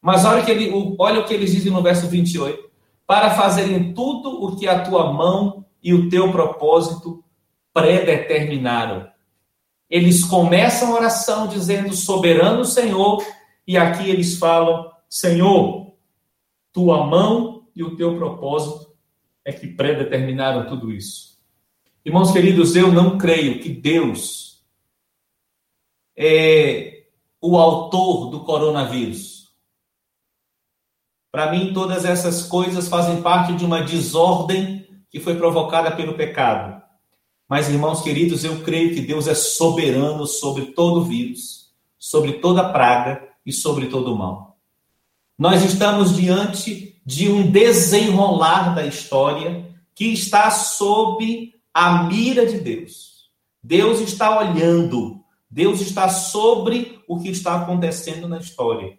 Mas 0.00 0.24
olha, 0.24 0.44
que 0.44 0.50
ele, 0.50 0.94
olha 0.98 1.20
o 1.20 1.24
que 1.24 1.34
eles 1.34 1.52
dizem 1.52 1.72
no 1.72 1.82
verso 1.82 2.06
28. 2.06 2.70
Para 3.06 3.30
fazerem 3.30 3.92
tudo 3.92 4.44
o 4.44 4.56
que 4.56 4.68
a 4.68 4.82
tua 4.82 5.12
mão 5.12 5.64
e 5.82 5.94
o 5.94 6.08
teu 6.08 6.30
propósito 6.30 7.24
predeterminaram. 7.72 9.08
Eles 9.88 10.24
começam 10.24 10.92
a 10.92 10.96
oração 10.96 11.48
dizendo: 11.48 11.94
Soberano 11.94 12.64
Senhor, 12.64 13.24
e 13.66 13.76
aqui 13.76 14.08
eles 14.08 14.38
falam: 14.38 14.90
Senhor, 15.08 15.94
tua 16.72 17.06
mão 17.06 17.68
e 17.74 17.82
o 17.82 17.96
teu 17.96 18.16
propósito 18.16 18.94
é 19.44 19.52
que 19.52 19.68
predeterminaram 19.68 20.66
tudo 20.66 20.90
isso. 20.90 21.38
Irmãos 22.04 22.32
queridos, 22.32 22.74
eu 22.76 22.92
não 22.92 23.18
creio 23.18 23.60
que 23.60 23.68
Deus 23.68 24.64
é 26.16 27.04
o 27.40 27.56
autor 27.56 28.30
do 28.30 28.44
coronavírus. 28.44 29.52
Para 31.30 31.50
mim, 31.50 31.72
todas 31.72 32.04
essas 32.04 32.42
coisas 32.42 32.88
fazem 32.88 33.20
parte 33.22 33.54
de 33.54 33.64
uma 33.64 33.82
desordem 33.82 34.88
que 35.10 35.20
foi 35.20 35.36
provocada 35.36 35.94
pelo 35.94 36.14
pecado. 36.14 36.82
Mas, 37.48 37.68
irmãos 37.68 38.02
queridos, 38.02 38.44
eu 38.44 38.62
creio 38.62 38.94
que 38.94 39.00
Deus 39.00 39.28
é 39.28 39.34
soberano 39.34 40.26
sobre 40.26 40.66
todo 40.66 41.04
vírus, 41.04 41.72
sobre 41.98 42.34
toda 42.34 42.72
praga 42.72 43.28
e 43.44 43.52
sobre 43.52 43.86
todo 43.86 44.16
mal. 44.16 44.58
Nós 45.38 45.62
estamos 45.62 46.16
diante 46.16 47.00
de 47.04 47.30
um 47.30 47.48
desenrolar 47.48 48.74
da 48.74 48.84
história 48.84 49.64
que 49.94 50.06
está 50.06 50.50
sob 50.50 51.54
a 51.72 52.04
mira 52.04 52.44
de 52.46 52.58
Deus. 52.58 53.30
Deus 53.62 54.00
está 54.00 54.38
olhando, 54.38 55.20
Deus 55.48 55.80
está 55.80 56.08
sobre 56.08 57.00
o 57.06 57.20
que 57.20 57.28
está 57.28 57.56
acontecendo 57.56 58.26
na 58.26 58.38
história. 58.38 58.98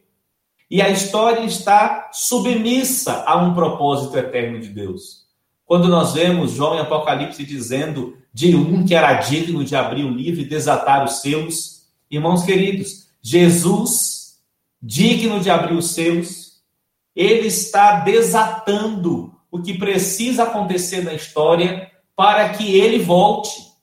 E 0.69 0.81
a 0.81 0.89
história 0.89 1.45
está 1.45 2.09
submissa 2.13 3.23
a 3.25 3.37
um 3.37 3.53
propósito 3.53 4.17
eterno 4.17 4.59
de 4.59 4.69
Deus. 4.69 5.25
Quando 5.65 5.87
nós 5.87 6.13
vemos 6.13 6.51
João 6.51 6.75
em 6.75 6.79
Apocalipse 6.79 7.45
dizendo 7.45 8.17
de 8.37 8.55
um 8.55 8.85
que 8.85 8.93
era 8.93 9.15
digno 9.15 9.63
de 9.63 9.75
abrir 9.75 10.03
o 10.03 10.11
livro 10.11 10.41
e 10.41 10.45
desatar 10.45 11.03
os 11.03 11.21
seus, 11.21 11.87
irmãos 12.07 12.43
queridos, 12.43 13.07
Jesus, 13.19 14.37
digno 14.79 15.39
de 15.39 15.49
abrir 15.49 15.75
os 15.75 15.89
seus, 15.89 16.61
ele 17.15 17.47
está 17.47 18.01
desatando 18.01 19.33
o 19.49 19.59
que 19.59 19.75
precisa 19.75 20.43
acontecer 20.43 21.03
na 21.03 21.15
história 21.15 21.91
para 22.15 22.49
que 22.49 22.79
ele 22.79 22.99
volte. 22.99 23.73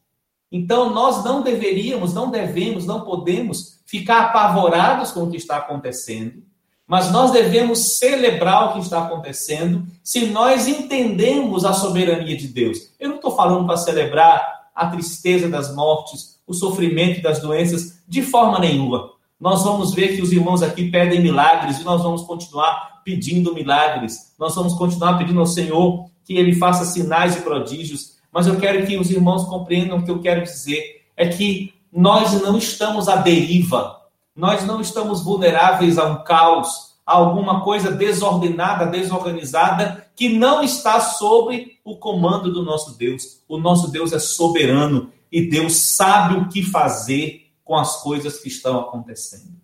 Então, 0.53 0.95
nós 0.95 1.25
não 1.25 1.43
deveríamos, 1.43 2.15
não 2.15 2.31
devemos, 2.31 2.87
não 2.87 3.01
podemos 3.01 3.83
ficar 3.85 4.27
apavorados 4.27 5.11
com 5.11 5.25
o 5.25 5.31
que 5.33 5.37
está 5.37 5.57
acontecendo, 5.57 6.45
mas 6.87 7.11
nós 7.11 7.31
devemos 7.31 7.99
celebrar 7.99 8.69
o 8.69 8.73
que 8.75 8.81
está 8.81 9.05
acontecendo 9.05 9.87
se 10.03 10.27
nós 10.27 10.69
entendemos 10.69 11.65
a 11.65 11.73
soberania 11.73 12.37
de 12.37 12.49
Deus. 12.49 12.91
Eu 13.01 13.09
não 13.09 13.17
estou 13.17 13.35
falando 13.35 13.67
para 13.67 13.77
celebrar 13.77 14.71
a 14.75 14.87
tristeza 14.89 15.49
das 15.49 15.75
mortes, 15.75 16.39
o 16.47 16.53
sofrimento 16.53 17.23
das 17.23 17.41
doenças, 17.41 18.03
de 18.07 18.23
forma 18.23 18.59
nenhuma. 18.59 19.11
Nós 19.41 19.63
vamos 19.63 19.95
ver 19.95 20.15
que 20.15 20.23
os 20.23 20.33
irmãos 20.33 20.63
aqui 20.63 20.91
pedem 20.91 21.21
milagres 21.21 21.79
e 21.79 21.85
nós 21.85 22.03
vamos 22.03 22.23
continuar 22.23 23.03
pedindo 23.05 23.55
milagres, 23.55 24.35
nós 24.39 24.55
vamos 24.55 24.75
continuar 24.75 25.19
pedindo 25.19 25.41
ao 25.41 25.47
Senhor 25.47 26.07
que 26.25 26.35
Ele 26.35 26.55
faça 26.55 26.85
sinais 26.85 27.37
e 27.37 27.41
prodígios, 27.41 28.15
mas 28.33 28.47
eu 28.47 28.59
quero 28.59 28.87
que 28.87 28.97
os 28.97 29.11
irmãos 29.11 29.45
compreendam 29.45 29.99
o 29.99 30.03
que 30.03 30.11
eu 30.11 30.21
quero 30.21 30.43
dizer: 30.43 31.03
é 31.17 31.29
que 31.29 31.75
nós 31.93 32.41
não 32.43 32.59
estamos 32.59 33.09
à 33.09 33.17
deriva, 33.17 34.01
nós 34.35 34.65
não 34.65 34.81
estamos 34.81 35.23
vulneráveis 35.23 35.99
a 35.99 36.07
um 36.07 36.25
caos, 36.25 36.95
a 37.07 37.15
alguma 37.15 37.63
coisa 37.63 37.91
desordenada, 37.91 38.87
desorganizada, 38.87 40.09
que 40.17 40.29
não 40.29 40.63
está 40.63 41.01
sob 41.01 41.79
o 41.85 41.97
comando 41.97 42.53
do 42.53 42.63
nosso 42.63 42.97
Deus. 42.97 43.43
O 43.49 43.59
nosso 43.59 43.91
Deus 43.91 44.13
é 44.13 44.19
soberano 44.19 45.13
e 45.31 45.49
Deus 45.49 45.77
sabe 45.77 46.37
o 46.37 46.49
que 46.49 46.63
fazer 46.63 47.51
com 47.63 47.77
as 47.77 48.03
coisas 48.03 48.41
que 48.41 48.49
estão 48.49 48.79
acontecendo. 48.81 49.55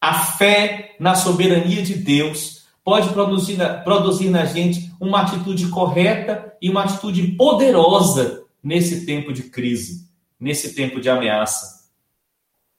A 0.00 0.14
fé 0.14 0.96
na 0.98 1.14
soberania 1.14 1.82
de 1.82 1.94
Deus 1.94 2.64
pode 2.82 3.10
produzir, 3.10 3.58
produzir 3.84 4.30
na 4.30 4.44
gente 4.44 4.90
uma 5.00 5.22
atitude 5.22 5.68
correta 5.68 6.56
e 6.60 6.70
uma 6.70 6.84
atitude 6.84 7.28
poderosa 7.32 8.44
nesse 8.62 9.04
tempo 9.06 9.32
de 9.32 9.44
crise, 9.44 10.08
nesse 10.38 10.74
tempo 10.74 11.00
de 11.00 11.08
ameaça. 11.08 11.79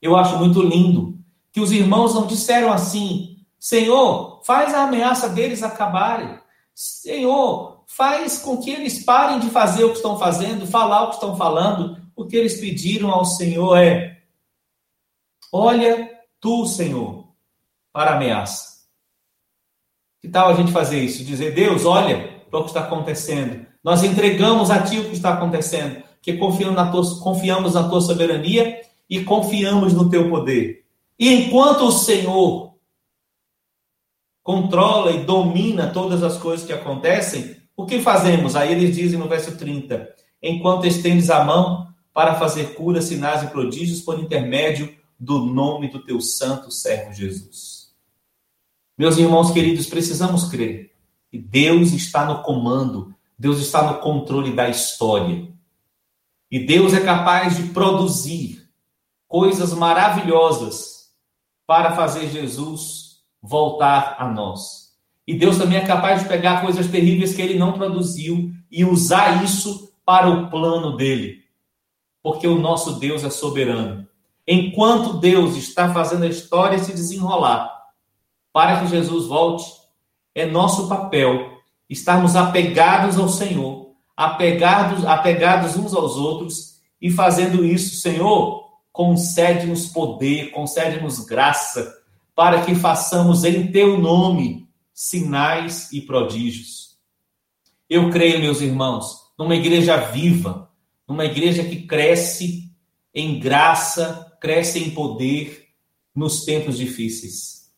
Eu 0.02 0.16
acho 0.16 0.36
muito 0.36 0.60
lindo 0.60 1.16
que 1.52 1.60
os 1.60 1.70
irmãos 1.70 2.12
não 2.12 2.26
disseram 2.26 2.72
assim: 2.72 3.36
Senhor, 3.58 4.42
faz 4.44 4.74
a 4.74 4.82
ameaça 4.82 5.28
deles 5.28 5.62
acabarem. 5.62 6.40
Senhor, 6.74 7.84
faz 7.86 8.38
com 8.38 8.56
que 8.56 8.70
eles 8.70 9.04
parem 9.04 9.38
de 9.38 9.48
fazer 9.48 9.84
o 9.84 9.90
que 9.90 9.96
estão 9.96 10.18
fazendo, 10.18 10.66
falar 10.66 11.04
o 11.04 11.08
que 11.10 11.14
estão 11.14 11.36
falando. 11.36 12.02
O 12.16 12.26
que 12.26 12.36
eles 12.36 12.60
pediram 12.60 13.10
ao 13.10 13.24
Senhor 13.24 13.76
é: 13.76 14.20
Olha 15.52 16.10
tu, 16.40 16.66
Senhor, 16.66 17.28
para 17.92 18.10
a 18.12 18.16
ameaça. 18.16 18.72
Que 20.20 20.28
tal 20.28 20.50
a 20.50 20.54
gente 20.54 20.72
fazer 20.72 21.00
isso? 21.00 21.24
Dizer, 21.24 21.54
Deus, 21.54 21.84
olha 21.84 22.42
para 22.50 22.60
o 22.60 22.64
que 22.64 22.70
está 22.70 22.80
acontecendo. 22.80 23.66
Nós 23.82 24.02
entregamos 24.02 24.70
a 24.70 24.82
Ti 24.82 24.98
o 24.98 25.04
que 25.06 25.16
está 25.16 25.34
acontecendo, 25.34 26.02
que 26.20 26.34
confiamos 26.34 26.76
na 26.76 26.90
tua, 26.90 27.20
confiamos 27.20 27.74
na 27.74 27.88
Tua 27.88 28.00
soberania 28.00 28.80
e 29.08 29.24
confiamos 29.24 29.92
no 29.92 30.08
Teu 30.08 30.28
poder. 30.28 30.84
E 31.18 31.32
enquanto 31.32 31.84
o 31.84 31.92
Senhor 31.92 32.74
controla 34.42 35.12
e 35.12 35.24
domina 35.24 35.92
todas 35.92 36.22
as 36.22 36.36
coisas 36.36 36.66
que 36.66 36.72
acontecem, 36.72 37.56
o 37.76 37.86
que 37.86 38.00
fazemos? 38.00 38.56
Aí 38.56 38.72
eles 38.72 38.94
dizem 38.94 39.18
no 39.18 39.28
verso 39.28 39.56
30: 39.56 40.08
Enquanto 40.42 40.86
estendes 40.86 41.30
a 41.30 41.44
mão 41.44 41.92
para 42.12 42.34
fazer 42.34 42.74
curas, 42.74 43.04
sinais 43.04 43.42
e 43.42 43.46
prodígios 43.46 44.00
por 44.00 44.18
intermédio 44.18 44.94
do 45.18 45.40
nome 45.44 45.88
do 45.88 46.04
teu 46.04 46.20
santo 46.20 46.70
servo 46.70 47.12
Jesus. 47.12 47.92
Meus 48.98 49.16
irmãos 49.16 49.52
queridos, 49.52 49.86
precisamos 49.86 50.50
crer 50.50 50.92
que 51.30 51.38
Deus 51.38 51.92
está 51.92 52.26
no 52.26 52.42
comando, 52.42 53.14
Deus 53.38 53.58
está 53.58 53.90
no 53.90 54.00
controle 54.00 54.52
da 54.52 54.68
história. 54.68 55.48
E 56.50 56.58
Deus 56.58 56.92
é 56.92 57.00
capaz 57.00 57.56
de 57.56 57.70
produzir 57.70 58.61
coisas 59.32 59.72
maravilhosas 59.72 61.06
para 61.66 61.92
fazer 61.92 62.28
Jesus 62.28 63.22
voltar 63.42 64.16
a 64.18 64.28
nós. 64.28 64.90
E 65.26 65.32
Deus 65.32 65.56
também 65.56 65.78
é 65.78 65.86
capaz 65.86 66.22
de 66.22 66.28
pegar 66.28 66.60
coisas 66.60 66.86
terríveis 66.88 67.34
que 67.34 67.40
ele 67.40 67.58
não 67.58 67.72
produziu 67.72 68.52
e 68.70 68.84
usar 68.84 69.42
isso 69.42 69.90
para 70.04 70.28
o 70.28 70.50
plano 70.50 70.98
dele. 70.98 71.38
Porque 72.22 72.46
o 72.46 72.58
nosso 72.58 73.00
Deus 73.00 73.24
é 73.24 73.30
soberano. 73.30 74.06
Enquanto 74.46 75.14
Deus 75.14 75.56
está 75.56 75.94
fazendo 75.94 76.24
a 76.24 76.28
história 76.28 76.78
se 76.78 76.92
desenrolar 76.92 77.72
para 78.52 78.80
que 78.80 78.88
Jesus 78.88 79.28
volte, 79.28 79.64
é 80.34 80.44
nosso 80.44 80.90
papel 80.90 81.52
estarmos 81.88 82.36
apegados 82.36 83.18
ao 83.18 83.30
Senhor, 83.30 83.92
apegados, 84.14 85.06
apegados 85.06 85.74
uns 85.74 85.94
aos 85.94 86.16
outros 86.16 86.82
e 87.00 87.10
fazendo 87.10 87.64
isso, 87.64 87.96
Senhor, 87.96 88.62
concede-nos 88.92 89.86
poder, 89.86 90.50
concede-nos 90.50 91.24
graça 91.24 91.98
para 92.34 92.64
que 92.64 92.74
façamos 92.74 93.44
em 93.44 93.70
teu 93.72 93.98
nome 93.98 94.68
sinais 94.92 95.90
e 95.92 96.00
prodígios. 96.00 96.98
Eu 97.88 98.10
creio, 98.10 98.40
meus 98.40 98.60
irmãos, 98.60 99.32
numa 99.38 99.56
igreja 99.56 99.96
viva, 99.96 100.70
numa 101.08 101.24
igreja 101.24 101.64
que 101.64 101.86
cresce 101.86 102.70
em 103.14 103.38
graça, 103.38 104.36
cresce 104.40 104.78
em 104.78 104.90
poder 104.90 105.68
nos 106.14 106.44
tempos 106.44 106.76
difíceis. 106.76 107.72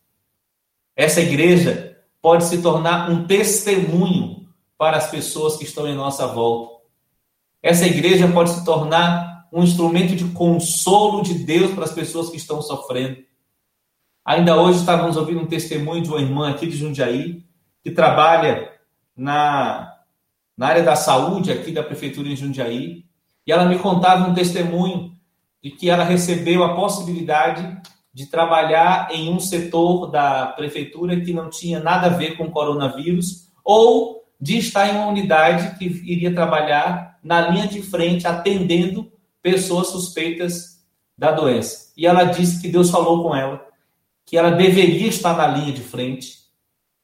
Essa 0.97 1.21
igreja 1.21 1.99
pode 2.21 2.45
se 2.45 2.63
tornar 2.63 3.11
um 3.11 3.27
testemunho 3.27 4.49
para 4.79 4.97
as 4.97 5.11
pessoas 5.11 5.57
que 5.57 5.65
estão 5.65 5.89
em 5.89 5.95
nossa 5.95 6.27
volta. 6.27 6.85
Essa 7.63 7.87
igreja 7.87 8.29
pode 8.29 8.51
se 8.51 8.65
tornar 8.65 9.34
um 9.55 9.63
instrumento 9.63 10.17
de 10.17 10.25
consolo 10.31 11.23
de 11.23 11.35
Deus 11.35 11.71
para 11.71 11.85
as 11.85 11.93
pessoas 11.93 12.29
que 12.29 12.37
estão 12.37 12.61
sofrendo. 12.61 13.19
Ainda 14.25 14.61
hoje 14.61 14.81
estávamos 14.81 15.17
ouvindo 15.17 15.43
um 15.43 15.47
testemunho 15.47 16.03
de 16.03 16.09
uma 16.09 16.21
irmã 16.21 16.51
aqui 16.51 16.67
de 16.67 16.77
Jundiaí, 16.77 17.45
que 17.81 17.93
trabalha 17.93 18.73
na, 19.17 19.95
na 20.57 20.67
área 20.67 20.83
da 20.83 20.97
saúde 20.97 21.53
aqui 21.53 21.71
da 21.71 21.85
prefeitura 21.85 22.29
em 22.29 22.35
Jundiaí, 22.35 23.05
e 23.47 23.53
ela 23.53 23.65
me 23.65 23.79
contava 23.79 24.29
um 24.29 24.35
testemunho 24.35 25.17
de 25.63 25.71
que 25.71 25.89
ela 25.89 26.03
recebeu 26.03 26.65
a 26.65 26.75
possibilidade 26.75 27.81
de 28.13 28.27
trabalhar 28.27 29.09
em 29.13 29.33
um 29.33 29.39
setor 29.39 30.11
da 30.11 30.47
prefeitura 30.47 31.21
que 31.21 31.33
não 31.33 31.49
tinha 31.49 31.79
nada 31.79 32.09
a 32.09 32.11
ver 32.11 32.37
com 32.37 32.51
coronavírus, 32.51 33.53
ou 33.63 34.25
de 34.41 34.59
estar 34.59 34.89
em 34.89 34.97
uma 34.97 35.07
unidade 35.07 35.79
que 35.79 35.85
iria 35.85 36.35
trabalhar 36.35 37.21
na 37.23 37.49
linha 37.51 37.69
de 37.69 37.81
frente, 37.83 38.27
atendendo 38.27 39.14
pessoas 39.45 39.89
suspeitas 39.89 40.83
da 41.19 41.31
doença. 41.31 41.93
E 41.95 42.07
ela 42.07 42.25
disse 42.25 42.63
que 42.63 42.69
Deus 42.69 42.91
falou 42.91 43.23
com 43.23 43.37
ela 43.37 43.63
que 44.25 44.39
ela 44.39 44.51
deveria 44.53 45.07
estar 45.07 45.37
na 45.37 45.47
linha 45.47 45.71
de 45.71 45.83
frente, 45.83 46.39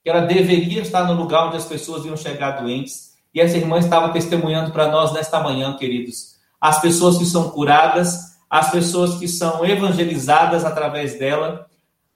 que 0.02 0.08
ela 0.08 0.22
deveria 0.22 0.80
estar 0.80 1.04
no 1.04 1.12
lugar 1.12 1.48
onde 1.48 1.58
as 1.58 1.66
pessoas 1.66 2.06
iam 2.06 2.16
chegar 2.16 2.52
doentes. 2.52 3.10
E 3.34 3.40
essa 3.42 3.58
irmã 3.58 3.78
estava 3.78 4.08
testemunhando 4.08 4.72
para 4.72 4.90
nós 4.90 5.12
nesta 5.12 5.38
manhã, 5.38 5.76
queridos. 5.76 6.36
As 6.58 6.80
pessoas 6.80 7.18
que 7.18 7.26
são 7.26 7.50
curadas, 7.50 8.38
as 8.48 8.70
pessoas 8.70 9.18
que 9.18 9.28
são 9.28 9.62
evangelizadas 9.62 10.64
através 10.64 11.18
dela. 11.18 11.66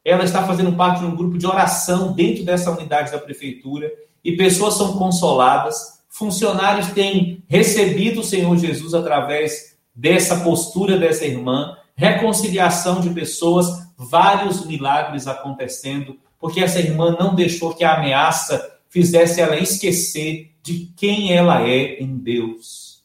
Ela 0.03 0.25
está 0.25 0.43
fazendo 0.47 0.75
parte 0.75 1.01
de 1.01 1.07
um 1.07 1.15
grupo 1.15 1.37
de 1.37 1.47
oração 1.47 2.15
dentro 2.15 2.45
dessa 2.45 2.71
unidade 2.71 3.13
da 3.13 3.19
prefeitura 3.19 3.93
e 4.25 4.33
pessoas 4.33 4.73
são 4.73 4.97
consoladas. 4.97 6.03
Funcionários 6.09 6.89
têm 6.93 7.45
recebido 7.47 8.21
o 8.21 8.25
Senhor 8.25 8.57
Jesus 8.57 8.95
através 8.95 9.74
dessa 9.95 10.41
postura 10.41 10.99
dessa 10.99 11.25
irmã, 11.25 11.77
reconciliação 11.95 13.01
de 13.01 13.11
pessoas, 13.11 13.67
vários 13.97 14.67
milagres 14.67 15.27
acontecendo, 15.29 16.19
porque 16.39 16.61
essa 16.61 16.81
irmã 16.81 17.17
não 17.19 17.35
deixou 17.35 17.73
que 17.75 17.85
a 17.85 17.95
ameaça 17.95 18.79
fizesse 18.89 19.41
ela 19.41 19.57
esquecer 19.57 20.53
de 20.63 20.93
quem 20.97 21.33
ela 21.33 21.63
é 21.63 22.03
em 22.03 22.17
Deus. 22.17 23.05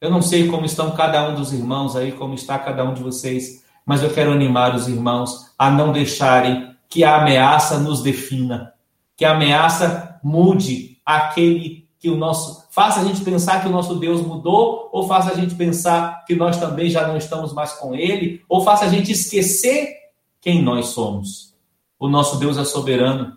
Eu 0.00 0.10
não 0.10 0.20
sei 0.20 0.48
como 0.48 0.66
estão 0.66 0.94
cada 0.94 1.28
um 1.28 1.34
dos 1.34 1.52
irmãos 1.52 1.96
aí, 1.96 2.12
como 2.12 2.34
está 2.34 2.58
cada 2.58 2.84
um 2.84 2.92
de 2.92 3.02
vocês, 3.02 3.64
mas 3.84 4.02
eu 4.02 4.12
quero 4.12 4.32
animar 4.32 4.74
os 4.74 4.88
irmãos 4.88 5.52
a 5.58 5.70
não 5.70 5.92
deixarem 5.92 6.76
que 6.88 7.02
a 7.02 7.20
ameaça 7.20 7.78
nos 7.78 8.02
defina, 8.02 8.74
que 9.16 9.24
a 9.24 9.32
ameaça 9.32 10.20
mude 10.22 11.00
aquele 11.04 11.85
que 11.98 12.08
o 12.08 12.16
nosso. 12.16 12.66
Faça 12.70 13.00
a 13.00 13.04
gente 13.04 13.22
pensar 13.22 13.62
que 13.62 13.68
o 13.68 13.72
nosso 13.72 13.96
Deus 13.96 14.20
mudou, 14.20 14.88
ou 14.92 15.06
faça 15.06 15.30
a 15.32 15.34
gente 15.34 15.54
pensar 15.54 16.24
que 16.24 16.34
nós 16.34 16.58
também 16.58 16.90
já 16.90 17.06
não 17.06 17.16
estamos 17.16 17.52
mais 17.52 17.72
com 17.72 17.94
Ele, 17.94 18.42
ou 18.48 18.62
faça 18.62 18.84
a 18.84 18.88
gente 18.88 19.12
esquecer 19.12 19.94
quem 20.40 20.62
nós 20.62 20.88
somos. 20.88 21.54
O 21.98 22.08
nosso 22.08 22.38
Deus 22.38 22.58
é 22.58 22.64
soberano 22.64 23.36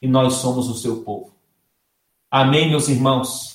e 0.00 0.08
nós 0.08 0.34
somos 0.34 0.68
o 0.68 0.74
seu 0.74 1.02
povo. 1.02 1.32
Amém, 2.30 2.68
meus 2.68 2.88
irmãos? 2.88 3.52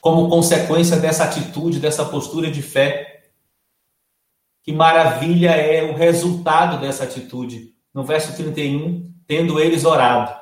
como 0.00 0.28
consequência 0.28 0.96
dessa 0.96 1.24
atitude, 1.24 1.78
dessa 1.78 2.04
postura 2.04 2.50
de 2.50 2.62
fé. 2.62 3.30
Que 4.62 4.72
maravilha 4.72 5.50
é 5.50 5.84
o 5.84 5.94
resultado 5.94 6.80
dessa 6.80 7.04
atitude. 7.04 7.74
No 7.92 8.04
verso 8.04 8.34
31, 8.36 9.12
tendo 9.26 9.60
eles 9.60 9.84
orado, 9.84 10.34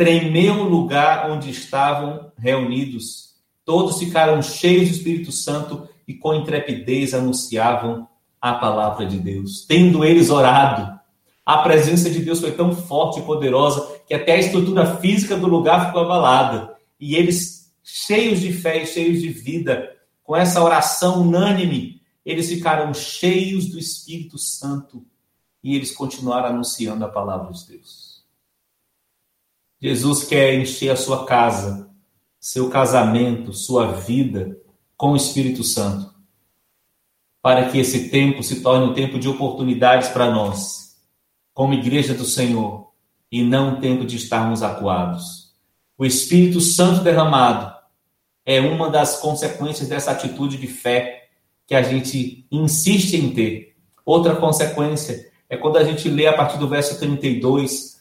tremeu 0.00 0.60
o 0.60 0.64
lugar 0.66 1.30
onde 1.30 1.50
estavam 1.50 2.32
reunidos. 2.38 3.34
Todos 3.66 3.98
ficaram 3.98 4.40
cheios 4.40 4.88
do 4.88 4.94
Espírito 4.94 5.30
Santo 5.30 5.86
e 6.08 6.14
com 6.14 6.32
intrepidez 6.32 7.12
anunciavam 7.12 8.08
a 8.40 8.54
palavra 8.54 9.04
de 9.04 9.18
Deus. 9.18 9.66
Tendo 9.68 10.02
eles 10.02 10.30
orado, 10.30 10.98
a 11.44 11.58
presença 11.58 12.08
de 12.08 12.20
Deus 12.20 12.40
foi 12.40 12.52
tão 12.52 12.74
forte 12.74 13.20
e 13.20 13.24
poderosa 13.24 14.00
que 14.08 14.14
até 14.14 14.36
a 14.36 14.38
estrutura 14.38 14.96
física 14.96 15.36
do 15.36 15.46
lugar 15.46 15.88
ficou 15.88 16.00
abalada. 16.00 16.74
E 16.98 17.14
eles 17.14 17.70
cheios 17.84 18.40
de 18.40 18.54
fé 18.54 18.82
e 18.82 18.86
cheios 18.86 19.20
de 19.20 19.28
vida, 19.28 19.86
com 20.24 20.34
essa 20.34 20.64
oração 20.64 21.20
unânime, 21.20 22.00
eles 22.24 22.48
ficaram 22.48 22.94
cheios 22.94 23.66
do 23.66 23.78
Espírito 23.78 24.38
Santo 24.38 25.04
e 25.62 25.76
eles 25.76 25.94
continuaram 25.94 26.48
anunciando 26.48 27.04
a 27.04 27.08
palavra 27.08 27.52
de 27.52 27.66
Deus. 27.66 27.99
Jesus 29.80 30.24
quer 30.24 30.54
encher 30.54 30.90
a 30.90 30.96
sua 30.96 31.24
casa, 31.24 31.88
seu 32.38 32.68
casamento, 32.68 33.54
sua 33.54 33.92
vida 33.92 34.58
com 34.94 35.12
o 35.12 35.16
Espírito 35.16 35.64
Santo, 35.64 36.12
para 37.40 37.70
que 37.70 37.78
esse 37.78 38.10
tempo 38.10 38.42
se 38.42 38.60
torne 38.60 38.84
um 38.84 38.92
tempo 38.92 39.18
de 39.18 39.26
oportunidades 39.26 40.10
para 40.10 40.30
nós, 40.30 40.98
como 41.54 41.72
igreja 41.72 42.12
do 42.12 42.26
Senhor, 42.26 42.90
e 43.32 43.42
não 43.42 43.76
um 43.76 43.80
tempo 43.80 44.04
de 44.04 44.16
estarmos 44.16 44.62
acuados. 44.62 45.54
O 45.96 46.04
Espírito 46.04 46.60
Santo 46.60 47.02
derramado 47.02 47.74
é 48.44 48.60
uma 48.60 48.90
das 48.90 49.20
consequências 49.20 49.88
dessa 49.88 50.10
atitude 50.10 50.58
de 50.58 50.66
fé 50.66 51.28
que 51.66 51.74
a 51.74 51.82
gente 51.82 52.46
insiste 52.50 53.14
em 53.14 53.32
ter. 53.32 53.76
Outra 54.04 54.36
consequência 54.36 55.30
é 55.48 55.56
quando 55.56 55.78
a 55.78 55.84
gente 55.84 56.06
lê 56.08 56.26
a 56.26 56.32
partir 56.34 56.58
do 56.58 56.68
verso 56.68 56.98
32, 56.98 57.99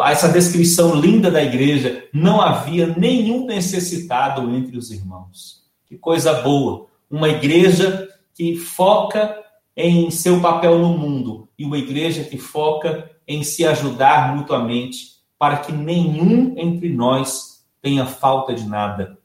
essa 0.00 0.28
descrição 0.28 0.94
linda 0.94 1.30
da 1.30 1.42
igreja, 1.42 2.08
não 2.12 2.40
havia 2.40 2.86
nenhum 2.86 3.44
necessitado 3.44 4.54
entre 4.54 4.76
os 4.78 4.90
irmãos. 4.90 5.62
Que 5.86 5.98
coisa 5.98 6.40
boa! 6.40 6.86
Uma 7.10 7.28
igreja 7.28 8.08
que 8.34 8.56
foca 8.56 9.38
em 9.76 10.10
seu 10.10 10.40
papel 10.40 10.78
no 10.78 10.96
mundo 10.96 11.48
e 11.58 11.64
uma 11.64 11.78
igreja 11.78 12.24
que 12.24 12.38
foca 12.38 13.10
em 13.26 13.42
se 13.42 13.64
ajudar 13.66 14.34
mutuamente 14.34 15.12
para 15.38 15.58
que 15.58 15.72
nenhum 15.72 16.54
entre 16.56 16.88
nós 16.88 17.64
tenha 17.80 18.06
falta 18.06 18.54
de 18.54 18.64
nada. 18.64 19.18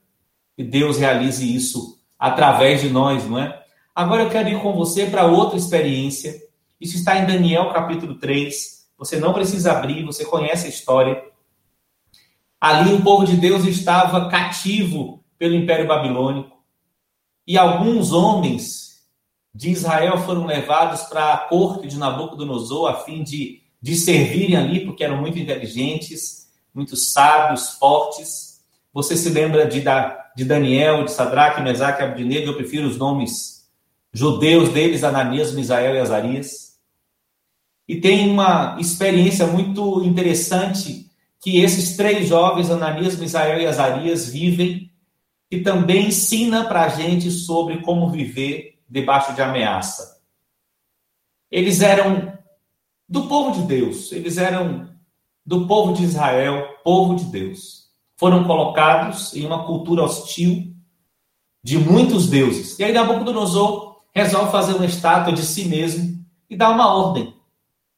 E 0.58 0.64
Deus 0.64 0.98
realize 0.98 1.56
isso 1.56 2.00
através 2.18 2.82
de 2.82 2.90
nós, 2.90 3.26
não 3.28 3.38
é? 3.38 3.64
Agora 3.94 4.24
eu 4.24 4.30
quero 4.30 4.50
ir 4.50 4.62
com 4.62 4.74
você 4.74 5.06
para 5.06 5.26
outra 5.26 5.58
experiência. 5.58 6.36
Isso 6.80 6.98
está 6.98 7.18
em 7.18 7.26
Daniel 7.26 7.72
capítulo 7.72 8.16
3. 8.16 8.77
Você 8.98 9.20
não 9.20 9.34
precisa 9.34 9.72
abrir, 9.74 10.04
você 10.04 10.26
conhece 10.26 10.66
a 10.66 10.70
história. 10.70 11.24
Ali 12.60 12.94
o 12.94 13.02
povo 13.04 13.26
de 13.26 13.38
Deus 13.38 13.66
estava 13.66 14.30
cativo 14.30 15.24
pelo 15.38 15.56
Império 15.56 15.88
Babilônico. 15.88 16.58
E 17.46 17.58
alguns 17.58 18.12
homens 18.12 18.88
de 19.54 19.70
Israel 19.70 20.18
foram 20.20 20.46
levados 20.46 21.04
para 21.04 21.34
a 21.34 21.38
corte 21.38 21.88
de 21.88 21.98
Nabucodonosor 21.98 22.90
a 22.90 22.96
fim 22.96 23.24
de, 23.24 23.62
de 23.82 23.96
servirem 23.96 24.56
ali, 24.56 24.86
porque 24.86 25.04
eram 25.04 25.18
muito 25.18 25.40
inteligentes, 25.40 26.48
muito 26.74 26.96
sábios, 26.96 27.72
fortes. 27.80 28.62
Você 28.94 29.16
se 29.16 29.30
lembra 29.30 29.66
de, 29.66 29.84
de 30.36 30.46
Daniel, 30.46 31.06
de 31.06 31.12
Sadraque, 31.12 31.62
Mesaque 31.62 32.04
Abdinego? 32.04 32.48
Eu 32.48 32.56
prefiro 32.56 32.88
os 32.88 32.98
nomes 32.98 33.68
judeus 34.12 34.70
deles, 34.70 35.04
Ananias, 35.04 35.54
Misael 35.54 35.96
e 35.96 36.00
Azarias. 36.00 36.67
E 37.88 38.02
tem 38.02 38.30
uma 38.30 38.76
experiência 38.80 39.48
muito 39.48 40.04
interessante 40.04 41.10
que 41.40 41.60
esses 41.60 41.96
três 41.96 42.28
jovens, 42.28 42.70
Ananias, 42.70 43.18
Misael 43.18 43.62
e 43.62 43.66
Azarias, 43.66 44.28
vivem, 44.28 44.92
que 45.50 45.62
também 45.62 46.08
ensina 46.08 46.66
para 46.66 46.84
a 46.84 46.90
gente 46.90 47.32
sobre 47.32 47.78
como 47.82 48.10
viver 48.10 48.80
debaixo 48.90 49.34
de 49.34 49.42
ameaça. 49.42 50.22
Eles 51.50 51.82
eram 51.82 52.38
do 53.08 53.28
povo 53.28 53.62
de 53.62 53.66
Deus, 53.66 54.12
eles 54.12 54.38
eram 54.38 54.90
do 55.46 55.66
povo 55.66 55.94
de 55.94 56.04
Israel, 56.04 56.68
povo 56.84 57.16
de 57.16 57.24
Deus. 57.26 57.88
Foram 58.18 58.44
colocados 58.44 59.34
em 59.34 59.46
uma 59.46 59.66
cultura 59.66 60.04
hostil 60.04 60.76
de 61.64 61.78
muitos 61.78 62.30
deuses. 62.30 62.78
E 62.78 62.84
aí 62.84 62.92
Nabucodonosor 62.92 64.02
resolve 64.14 64.52
fazer 64.52 64.74
uma 64.74 64.86
estátua 64.86 65.32
de 65.32 65.44
si 65.44 65.66
mesmo 65.66 66.22
e 66.50 66.58
dá 66.58 66.70
uma 66.70 66.94
ordem 66.94 67.37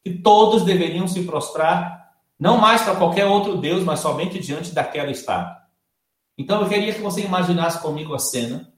que 0.04 0.14
todos 0.14 0.64
deveriam 0.64 1.08
se 1.08 1.24
prostrar 1.24 2.00
não 2.40 2.58
mais 2.58 2.82
para 2.84 2.96
qualquer 2.96 3.26
outro 3.26 3.58
deus, 3.58 3.84
mas 3.84 4.00
somente 4.00 4.40
diante 4.40 4.72
daquela 4.72 5.12
estátua. 5.12 5.60
Então 6.38 6.62
eu 6.62 6.70
queria 6.70 6.94
que 6.94 7.02
você 7.02 7.22
imaginasse 7.22 7.82
comigo 7.82 8.16
a 8.16 8.20
cena 8.20 8.72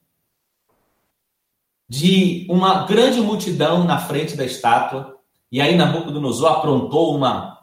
de 1.87 2.47
uma 2.49 2.85
grande 2.85 3.21
multidão 3.21 3.83
na 3.83 3.99
frente 3.99 4.35
da 4.35 4.43
estátua. 4.43 5.15
E 5.51 5.61
aí 5.61 5.75
Nabucodonosor 5.75 6.53
aprontou 6.53 7.15
uma, 7.15 7.61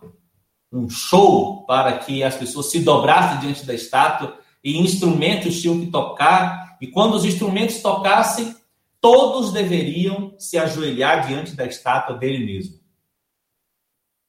um 0.72 0.88
show 0.88 1.64
para 1.66 1.98
que 1.98 2.22
as 2.22 2.36
pessoas 2.36 2.70
se 2.70 2.80
dobrassem 2.80 3.40
diante 3.40 3.66
da 3.66 3.74
estátua 3.74 4.38
e 4.62 4.78
instrumentos 4.78 5.60
tinham 5.60 5.80
que 5.80 5.86
tocar. 5.86 6.76
E 6.80 6.86
quando 6.86 7.14
os 7.14 7.24
instrumentos 7.24 7.82
tocassem, 7.82 8.54
todos 9.00 9.50
deveriam 9.50 10.32
se 10.38 10.56
ajoelhar 10.56 11.26
diante 11.26 11.56
da 11.56 11.64
estátua 11.64 12.16
dele 12.16 12.46
mesmo. 12.46 12.77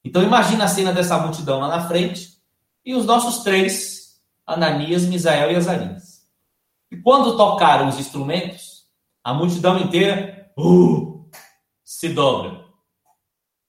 Então 0.04 0.22
imagina 0.22 0.64
a 0.64 0.68
cena 0.68 0.92
dessa 0.92 1.18
multidão 1.18 1.60
lá 1.60 1.68
na 1.68 1.86
frente 1.86 2.40
e 2.84 2.94
os 2.94 3.04
nossos 3.04 3.42
três, 3.42 4.20
Ananias, 4.46 5.04
Misael 5.04 5.52
e 5.52 5.56
Azarias. 5.56 6.26
E 6.90 6.96
quando 6.96 7.36
tocaram 7.36 7.88
os 7.88 7.98
instrumentos, 7.98 8.86
a 9.22 9.32
multidão 9.32 9.78
inteira 9.78 10.50
uh, 10.58 11.30
se 11.84 12.08
dobra. 12.08 12.64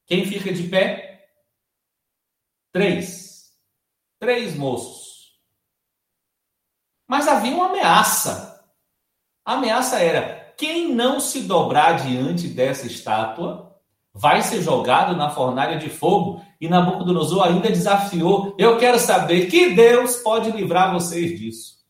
Quem 0.06 0.26
fica 0.26 0.52
de 0.52 0.64
pé? 0.64 1.30
Três. 2.72 3.52
Três 4.20 4.56
moços. 4.56 5.40
Mas 7.08 7.28
havia 7.28 7.54
uma 7.54 7.68
ameaça. 7.68 8.66
A 9.46 9.54
ameaça 9.54 10.00
era: 10.00 10.54
quem 10.58 10.94
não 10.94 11.20
se 11.20 11.42
dobrar 11.42 12.04
diante 12.04 12.48
dessa 12.48 12.88
estátua 12.88 13.71
vai 14.14 14.42
ser 14.42 14.62
jogado 14.62 15.16
na 15.16 15.30
fornalha 15.30 15.78
de 15.78 15.90
fogo. 15.90 16.42
E 16.60 16.68
Nabucodonosor 16.68 17.48
ainda 17.48 17.70
desafiou: 17.70 18.56
eu 18.58 18.78
quero 18.78 19.00
saber 19.00 19.48
que 19.48 19.74
Deus 19.74 20.18
pode 20.18 20.52
livrar 20.52 20.94
vocês 20.94 21.40
disso. 21.40 21.82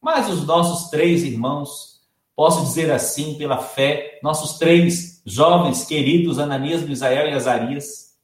Mas 0.00 0.28
os 0.28 0.46
nossos 0.46 0.90
três 0.90 1.22
irmãos 1.22 1.92
Posso 2.34 2.62
dizer 2.62 2.90
assim, 2.90 3.34
pela 3.34 3.58
fé, 3.58 4.18
nossos 4.22 4.58
três 4.58 5.22
jovens 5.24 5.84
queridos, 5.84 6.38
Ananias, 6.38 6.82
Misael 6.82 7.28
e 7.28 7.34
Azarias, 7.34 8.16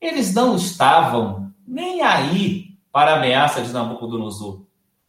eles 0.00 0.32
não 0.32 0.56
estavam 0.56 1.52
nem 1.66 2.02
aí 2.02 2.78
para 2.90 3.12
a 3.12 3.16
ameaça 3.18 3.60
de 3.60 3.70
Nabucodonosor, 3.70 4.62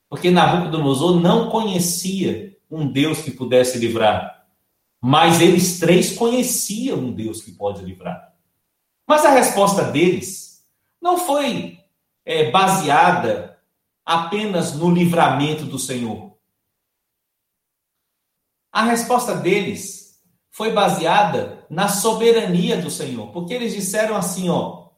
porque 0.09 0.29
Nabucodonosor 0.29 1.19
não 1.19 1.49
conhecia 1.49 2.57
um 2.69 2.91
Deus 2.91 3.21
que 3.21 3.31
pudesse 3.31 3.79
livrar, 3.79 4.38
mas 5.01 5.41
eles 5.41 5.79
três 5.79 6.15
conheciam 6.15 6.99
um 6.99 7.13
Deus 7.13 7.41
que 7.41 7.51
pode 7.51 7.83
livrar. 7.83 8.33
Mas 9.07 9.25
a 9.25 9.31
resposta 9.31 9.83
deles 9.83 10.65
não 11.01 11.17
foi 11.17 11.79
é, 12.25 12.51
baseada 12.51 13.59
apenas 14.05 14.73
no 14.73 14.91
livramento 14.91 15.65
do 15.65 15.79
Senhor, 15.79 16.29
a 18.71 18.83
resposta 18.83 19.35
deles 19.35 20.21
foi 20.51 20.71
baseada 20.71 21.65
na 21.69 21.87
soberania 21.87 22.81
do 22.81 22.89
Senhor, 22.89 23.31
porque 23.31 23.53
eles 23.53 23.73
disseram 23.73 24.15
assim, 24.15 24.49
ó: 24.49 24.89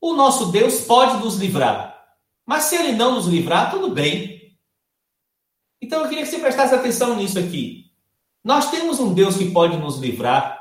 O 0.00 0.14
nosso 0.14 0.52
Deus 0.52 0.82
pode 0.82 1.22
nos 1.24 1.36
livrar, 1.36 2.16
mas 2.46 2.64
se 2.64 2.76
ele 2.76 2.92
não 2.92 3.14
nos 3.14 3.26
livrar, 3.26 3.70
tudo 3.70 3.90
bem. 3.90 4.58
Então 5.80 6.02
eu 6.02 6.08
queria 6.08 6.24
que 6.24 6.30
você 6.30 6.38
prestasse 6.38 6.74
atenção 6.74 7.16
nisso 7.16 7.38
aqui. 7.38 7.83
Nós 8.44 8.70
temos 8.70 9.00
um 9.00 9.14
Deus 9.14 9.38
que 9.38 9.50
pode 9.50 9.76
nos 9.78 9.98
livrar 9.98 10.60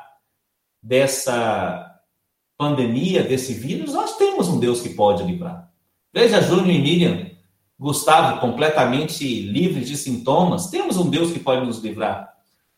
dessa 0.82 2.00
pandemia, 2.58 3.24
desse 3.24 3.54
vírus, 3.54 3.94
nós 3.94 4.16
temos 4.16 4.48
um 4.48 4.58
Deus 4.58 4.82
que 4.82 4.90
pode 4.90 5.22
livrar. 5.24 5.70
Veja 6.14 6.42
Júnior 6.42 6.70
e 6.70 6.80
Miriam 6.80 7.32
Gustavo 7.78 8.40
completamente 8.40 9.42
livre 9.42 9.84
de 9.84 9.98
sintomas, 9.98 10.68
temos 10.68 10.96
um 10.96 11.10
Deus 11.10 11.34
que 11.34 11.40
pode 11.40 11.66
nos 11.66 11.80
livrar. 11.80 12.34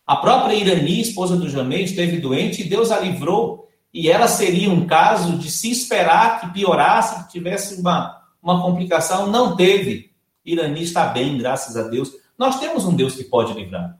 A 0.07 0.15
própria 0.15 0.55
Irani, 0.55 1.01
esposa 1.01 1.35
do 1.35 1.49
Jamei, 1.49 1.83
esteve 1.83 2.17
doente 2.17 2.61
e 2.61 2.69
Deus 2.69 2.91
a 2.91 2.99
livrou. 2.99 3.67
E 3.93 4.09
ela 4.09 4.27
seria 4.27 4.69
um 4.69 4.85
caso 4.85 5.37
de 5.37 5.49
se 5.49 5.71
esperar 5.71 6.41
que 6.41 6.53
piorasse, 6.53 7.23
que 7.23 7.31
tivesse 7.31 7.79
uma, 7.79 8.21
uma 8.41 8.61
complicação. 8.61 9.31
Não 9.31 9.55
teve. 9.55 10.11
Irani 10.43 10.83
está 10.83 11.05
bem, 11.05 11.37
graças 11.37 11.75
a 11.77 11.87
Deus. 11.87 12.11
Nós 12.37 12.59
temos 12.59 12.85
um 12.85 12.95
Deus 12.95 13.15
que 13.15 13.23
pode 13.23 13.53
livrar. 13.53 13.97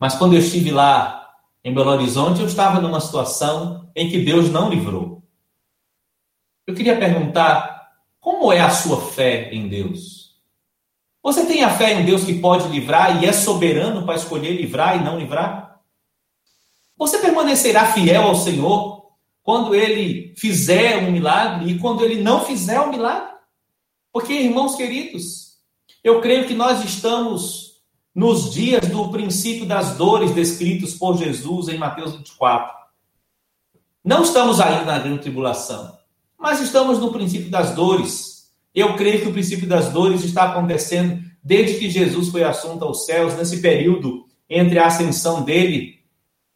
Mas 0.00 0.14
quando 0.14 0.32
eu 0.32 0.40
estive 0.40 0.70
lá 0.70 1.30
em 1.62 1.74
Belo 1.74 1.90
Horizonte, 1.90 2.40
eu 2.40 2.46
estava 2.46 2.80
numa 2.80 3.00
situação 3.00 3.90
em 3.94 4.08
que 4.08 4.24
Deus 4.24 4.50
não 4.50 4.70
livrou. 4.70 5.22
Eu 6.66 6.74
queria 6.74 6.98
perguntar 6.98 7.90
como 8.18 8.50
é 8.50 8.60
a 8.60 8.70
sua 8.70 9.00
fé 9.12 9.50
em 9.52 9.68
Deus? 9.68 10.36
Você 11.22 11.44
tem 11.44 11.62
a 11.62 11.70
fé 11.70 11.92
em 11.92 12.04
Deus 12.06 12.24
que 12.24 12.40
pode 12.40 12.66
livrar 12.68 13.22
e 13.22 13.26
é 13.26 13.32
soberano 13.32 14.06
para 14.06 14.14
escolher 14.14 14.56
livrar 14.56 14.96
e 14.96 15.04
não 15.04 15.18
livrar? 15.18 15.80
Você 16.96 17.18
permanecerá 17.18 17.92
fiel 17.92 18.22
ao 18.22 18.34
Senhor 18.34 19.10
quando 19.42 19.74
ele 19.74 20.34
fizer 20.36 20.96
um 20.98 21.10
milagre 21.10 21.72
e 21.72 21.78
quando 21.78 22.02
ele 22.04 22.22
não 22.22 22.44
fizer 22.44 22.80
um 22.80 22.90
milagre? 22.90 23.34
Porque, 24.10 24.32
irmãos 24.32 24.76
queridos, 24.76 25.58
eu 26.02 26.22
creio 26.22 26.46
que 26.46 26.54
nós 26.54 26.82
estamos 26.84 27.69
nos 28.14 28.52
dias 28.52 28.88
do 28.88 29.08
princípio 29.10 29.66
das 29.66 29.96
dores 29.96 30.32
descritos 30.32 30.94
por 30.94 31.16
Jesus 31.16 31.68
em 31.68 31.78
Mateus 31.78 32.16
24. 32.16 32.74
Não 34.04 34.22
estamos 34.22 34.60
ainda 34.60 34.84
na 34.84 34.98
grande 34.98 35.20
tribulação. 35.20 35.98
Mas 36.38 36.60
estamos 36.60 36.98
no 36.98 37.12
princípio 37.12 37.50
das 37.50 37.74
dores. 37.74 38.50
Eu 38.74 38.96
creio 38.96 39.20
que 39.20 39.28
o 39.28 39.32
princípio 39.32 39.68
das 39.68 39.92
dores 39.92 40.24
está 40.24 40.44
acontecendo 40.44 41.22
desde 41.42 41.78
que 41.78 41.90
Jesus 41.90 42.28
foi 42.28 42.42
assunto 42.42 42.84
aos 42.84 43.04
céus, 43.04 43.34
nesse 43.34 43.60
período 43.60 44.24
entre 44.48 44.78
a 44.78 44.86
ascensão 44.86 45.42
dele 45.42 46.00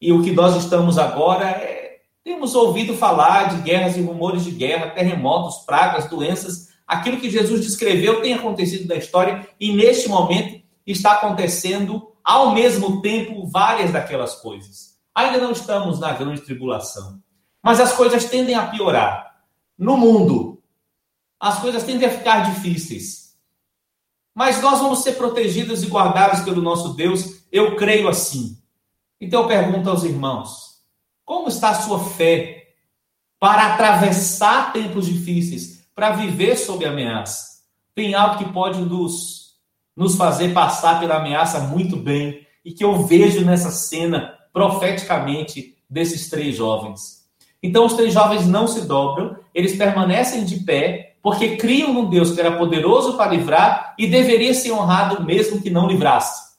e 0.01 0.13
o 0.13 0.23
que 0.23 0.33
nós 0.33 0.57
estamos 0.57 0.99
agora. 0.99 1.45
É, 1.51 2.01
temos 2.25 2.55
ouvido 2.55 2.95
falar 2.95 3.55
de 3.55 3.63
guerras 3.63 3.97
e 3.97 4.01
rumores 4.01 4.45
de 4.45 4.51
guerra, 4.51 4.91
terremotos, 4.91 5.59
pragas, 5.67 6.09
doenças. 6.09 6.69
Aquilo 6.87 7.21
que 7.21 7.31
Jesus 7.31 7.61
descreveu 7.61 8.21
tem 8.23 8.33
acontecido 8.35 8.89
na 8.89 8.97
história 8.97 9.47
e 9.61 9.73
neste 9.73 10.09
momento 10.09 10.64
está 10.87 11.13
acontecendo 11.13 12.13
ao 12.23 12.53
mesmo 12.53 13.01
tempo 13.03 13.47
várias 13.47 13.93
daquelas 13.93 14.35
coisas. 14.37 14.99
Ainda 15.15 15.39
não 15.39 15.53
estamos 15.53 16.01
na 16.01 16.13
grande 16.13 16.41
tribulação, 16.41 17.23
mas 17.63 17.81
as 17.81 17.93
coisas 17.93 18.25
tendem 18.25 18.55
a 18.55 18.67
piorar 18.67 19.41
no 19.79 19.97
mundo, 19.97 20.63
as 21.39 21.59
coisas 21.59 21.85
tendem 21.85 22.09
a 22.09 22.11
ficar 22.11 22.53
difíceis. 22.53 23.37
Mas 24.35 24.61
nós 24.61 24.81
vamos 24.81 25.03
ser 25.03 25.13
protegidos 25.13 25.83
e 25.83 25.87
guardados 25.87 26.41
pelo 26.41 26.61
nosso 26.61 26.95
Deus, 26.95 27.45
eu 27.53 27.77
creio 27.77 28.09
assim. 28.09 28.59
Então 29.21 29.43
eu 29.43 29.49
pergunto 29.49 29.89
aos 29.89 30.03
irmãos: 30.03 30.83
como 31.25 31.49
está 31.49 31.71
a 31.71 31.81
sua 31.83 32.01
fé 32.01 32.75
para 33.39 33.75
atravessar 33.75 34.73
tempos 34.73 35.07
difíceis, 35.07 35.87
para 35.95 36.11
viver 36.11 36.57
sob 36.57 36.85
ameaça? 36.85 37.63
Tem 37.95 38.15
algo 38.15 38.39
que 38.39 38.53
pode 38.53 38.81
nos, 38.81 39.44
nos 39.97 40.17
fazer 40.17 40.53
passar 40.53 41.01
pela 41.01 41.17
ameaça 41.17 41.61
muito 41.61 41.97
bem 41.97 42.47
e 42.65 42.73
que 42.73 42.85
eu 42.85 43.05
vejo 43.05 43.45
nessa 43.45 43.71
cena 43.71 44.35
profeticamente 44.53 45.77
desses 45.89 46.29
três 46.29 46.57
jovens. 46.57 47.25
Então, 47.63 47.87
os 47.87 47.95
três 47.95 48.13
jovens 48.13 48.47
não 48.47 48.67
se 48.67 48.83
dobram, 48.83 49.37
eles 49.55 49.77
permanecem 49.77 50.45
de 50.45 50.61
pé, 50.61 51.17
porque 51.23 51.57
criam 51.57 51.93
num 51.93 52.11
Deus 52.11 52.33
que 52.33 52.41
era 52.41 52.59
poderoso 52.59 53.17
para 53.17 53.31
livrar 53.31 53.95
e 53.99 54.07
deveria 54.07 54.53
ser 54.53 54.73
honrado 54.73 55.25
mesmo 55.25 55.63
que 55.63 55.71
não 55.71 55.87
livrasse. 55.87 56.55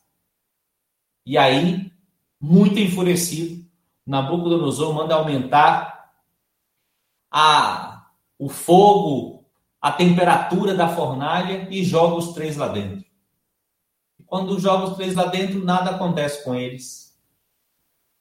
E 1.25 1.37
aí, 1.37 1.91
muito 2.39 2.79
enfurecido, 2.79 3.65
Nabucodonosor 4.05 4.93
manda 4.93 5.15
aumentar 5.15 6.11
a, 7.31 8.07
o 8.37 8.47
fogo, 8.47 9.45
a 9.81 9.91
temperatura 9.91 10.73
da 10.73 10.87
fornalha 10.87 11.67
e 11.69 11.83
joga 11.83 12.15
os 12.15 12.33
três 12.33 12.55
lá 12.55 12.67
dentro. 12.67 13.03
Quando 14.27 14.59
joga 14.59 14.85
os 14.85 14.95
três 14.95 15.15
lá 15.15 15.25
dentro, 15.25 15.63
nada 15.63 15.91
acontece 15.91 16.43
com 16.43 16.55
eles. 16.55 17.15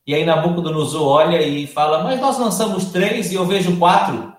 E 0.07 0.15
aí 0.15 0.25
Nabucodonosor 0.25 1.07
olha 1.07 1.41
e 1.43 1.67
fala: 1.67 2.05
Mas 2.05 2.21
nós 2.21 2.39
lançamos 2.39 2.87
três 2.87 3.33
e 3.33 3.35
eu 3.35 3.47
vejo 3.47 3.79
quatro. 3.79 4.35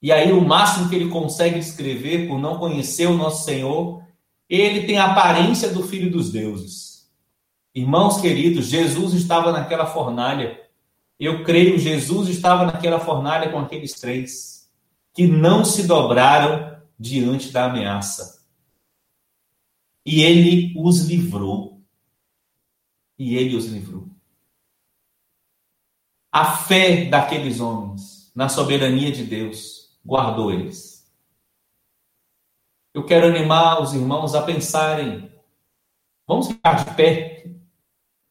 E 0.00 0.10
aí, 0.10 0.32
o 0.32 0.40
máximo 0.40 0.88
que 0.88 0.96
ele 0.96 1.08
consegue 1.08 1.60
descrever, 1.60 2.26
por 2.26 2.36
não 2.36 2.58
conhecer 2.58 3.06
o 3.06 3.16
nosso 3.16 3.44
Senhor, 3.44 4.02
ele 4.48 4.84
tem 4.84 4.98
a 4.98 5.12
aparência 5.12 5.68
do 5.68 5.84
Filho 5.84 6.10
dos 6.10 6.32
deuses. 6.32 7.08
Irmãos 7.72 8.20
queridos, 8.20 8.66
Jesus 8.66 9.14
estava 9.14 9.52
naquela 9.52 9.86
fornalha. 9.86 10.60
Eu 11.18 11.44
creio, 11.44 11.78
Jesus 11.78 12.28
estava 12.28 12.66
naquela 12.66 12.98
fornalha 12.98 13.50
com 13.50 13.60
aqueles 13.60 13.92
três 13.92 14.68
que 15.14 15.26
não 15.26 15.64
se 15.64 15.86
dobraram 15.86 16.76
diante 16.98 17.52
da 17.52 17.66
ameaça. 17.66 18.41
E 20.04 20.22
ele 20.22 20.74
os 20.76 21.06
livrou 21.06 21.80
e 23.18 23.36
ele 23.36 23.56
os 23.56 23.66
livrou. 23.66 24.08
A 26.30 26.56
fé 26.56 27.04
daqueles 27.04 27.60
homens 27.60 28.32
na 28.34 28.48
soberania 28.48 29.12
de 29.12 29.24
Deus 29.24 29.98
guardou 30.04 30.50
eles. 30.50 30.92
Eu 32.94 33.04
quero 33.04 33.26
animar 33.26 33.80
os 33.80 33.94
irmãos 33.94 34.34
a 34.34 34.42
pensarem: 34.42 35.30
vamos 36.26 36.48
ficar 36.48 36.84
de 36.84 36.94
pé, 36.94 37.50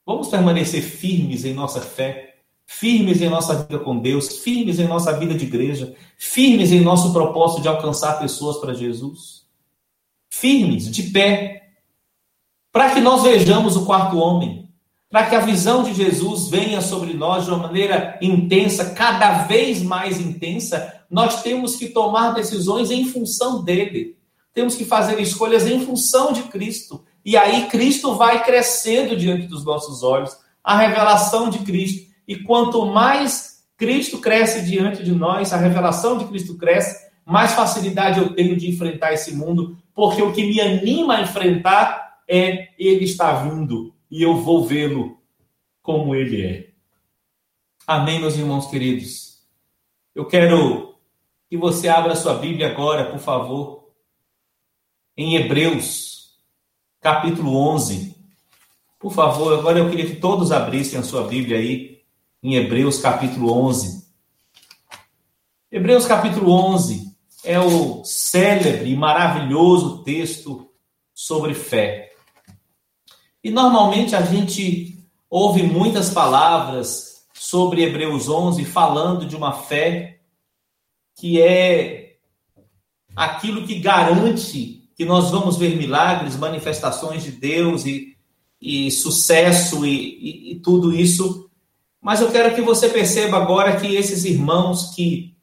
vamos 0.06 0.28
permanecer 0.28 0.82
firmes 0.82 1.46
em 1.46 1.54
nossa 1.54 1.82
fé, 1.82 2.44
firmes 2.66 3.22
em 3.22 3.30
nossa 3.30 3.64
vida 3.64 3.80
com 3.80 4.00
Deus, 4.00 4.40
firmes 4.40 4.80
em 4.80 4.88
nossa 4.88 5.18
vida 5.18 5.34
de 5.34 5.46
igreja, 5.46 5.96
firmes 6.18 6.72
em 6.72 6.82
nosso 6.82 7.14
propósito 7.14 7.62
de 7.62 7.68
alcançar 7.68 8.20
pessoas 8.20 8.58
para 8.58 8.74
Jesus. 8.74 9.42
Firmes, 10.30 10.90
de 10.90 11.04
pé, 11.12 11.61
para 12.72 12.92
que 12.92 13.02
nós 13.02 13.24
vejamos 13.24 13.76
o 13.76 13.86
quarto 13.86 14.18
homem, 14.18 14.70
para 15.10 15.28
que 15.28 15.36
a 15.36 15.42
visão 15.42 15.84
de 15.84 15.94
Jesus 15.94 16.48
venha 16.48 16.82
sobre 16.82 17.14
nós 17.14 17.44
de 17.44 17.52
uma 17.52 17.60
maneira 17.60 18.18
intensa, 18.22 18.92
cada 18.92 19.44
vez 19.44 19.84
mais 19.84 20.20
intensa, 20.20 21.02
nós 21.10 21.44
temos 21.44 21.76
que 21.76 21.90
tomar 21.90 22.34
decisões 22.34 22.90
em 22.90 23.06
função 23.06 23.62
dele. 23.62 24.16
Temos 24.54 24.76
que 24.76 24.86
fazer 24.86 25.20
escolhas 25.20 25.68
em 25.68 25.86
função 25.86 26.32
de 26.32 26.44
Cristo. 26.44 27.04
E 27.26 27.36
aí 27.36 27.68
Cristo 27.68 28.16
vai 28.16 28.44
crescendo 28.44 29.18
diante 29.18 29.48
dos 29.48 29.66
nossos 29.66 30.02
olhos, 30.02 30.36
a 30.64 30.78
revelação 30.78 31.50
de 31.50 31.60
Cristo. 31.60 32.10
E 32.26 32.38
quanto 32.38 32.86
mais 32.86 33.64
Cristo 33.76 34.20
cresce 34.20 34.62
diante 34.62 35.04
de 35.04 35.12
nós, 35.12 35.52
a 35.52 35.58
revelação 35.58 36.18
de 36.18 36.26
Cristo 36.26 36.56
cresce, 36.58 37.10
mais 37.26 37.52
facilidade 37.52 38.20
eu 38.20 38.34
tenho 38.34 38.56
de 38.56 38.70
enfrentar 38.70 39.14
esse 39.14 39.36
mundo, 39.36 39.78
porque 39.94 40.22
o 40.22 40.32
que 40.32 40.44
me 40.44 40.62
anima 40.62 41.16
a 41.16 41.22
enfrentar 41.22 42.11
é 42.32 42.74
ele 42.80 43.04
está 43.04 43.44
vindo 43.44 43.94
e 44.10 44.24
eu 44.24 44.38
vou 44.38 44.65
vê-lo 44.65 45.22
como 45.82 46.15
ele 46.15 46.46
é. 46.46 46.72
Amém, 47.86 48.22
meus 48.22 48.38
irmãos 48.38 48.67
queridos. 48.67 49.41
Eu 50.15 50.26
quero 50.26 50.96
que 51.50 51.58
você 51.58 51.89
abra 51.89 52.15
sua 52.15 52.36
Bíblia 52.36 52.72
agora, 52.72 53.12
por 53.12 53.20
favor, 53.20 53.91
em 55.17 55.36
Hebreus, 55.36 56.38
capítulo 57.02 57.54
11. 57.58 58.15
Por 58.98 59.12
favor, 59.12 59.60
agora 59.60 59.80
eu 59.80 59.89
queria 59.89 60.06
que 60.06 60.22
todos 60.22 60.54
abrissem 60.54 60.98
a 60.98 61.04
sua 61.04 61.28
Bíblia 61.28 61.58
aí, 61.58 62.02
em 62.41 62.56
Hebreus, 62.56 63.02
capítulo 63.02 63.52
11. 63.52 64.08
Hebreus, 65.70 66.06
capítulo 66.06 66.52
11 66.52 67.12
é 67.44 67.60
o 67.60 68.04
célebre 68.06 68.91
e 68.91 68.96
maravilhoso 68.96 70.04
texto 70.04 70.70
sobre 71.13 71.54
fé. 71.54 72.11
E 73.44 73.50
normalmente 73.50 74.16
a 74.16 74.22
gente 74.22 74.98
ouve 75.30 75.64
muitas 75.64 76.10
palavras 76.10 77.26
sobre 77.34 77.84
Hebreus 77.84 78.30
11 78.30 78.64
falando 78.66 79.26
de 79.26 79.36
uma 79.36 79.54
fé 79.54 80.20
que 81.16 81.42
é 81.42 82.18
aquilo 83.16 83.66
que 83.66 83.80
garante 83.80 84.90
que 84.96 85.06
nós 85.06 85.32
vamos 85.32 85.58
ver 85.58 85.76
milagres, 85.76 86.36
manifestações 86.36 87.24
de 87.24 87.32
Deus 87.32 87.86
e, 87.86 88.16
e 88.62 88.92
sucesso 88.92 89.86
e, 89.86 89.90
e, 89.90 90.52
e 90.52 90.60
tudo 90.60 90.94
isso. 90.94 91.50
Mas 92.00 92.22
eu 92.22 92.32
quero 92.32 92.54
que 92.54 92.62
você 92.62 92.90
perceba 92.90 93.38
agora 93.38 93.80
que 93.80 93.96
esses 93.96 94.26
irmãos 94.26 94.94
que 94.94 95.36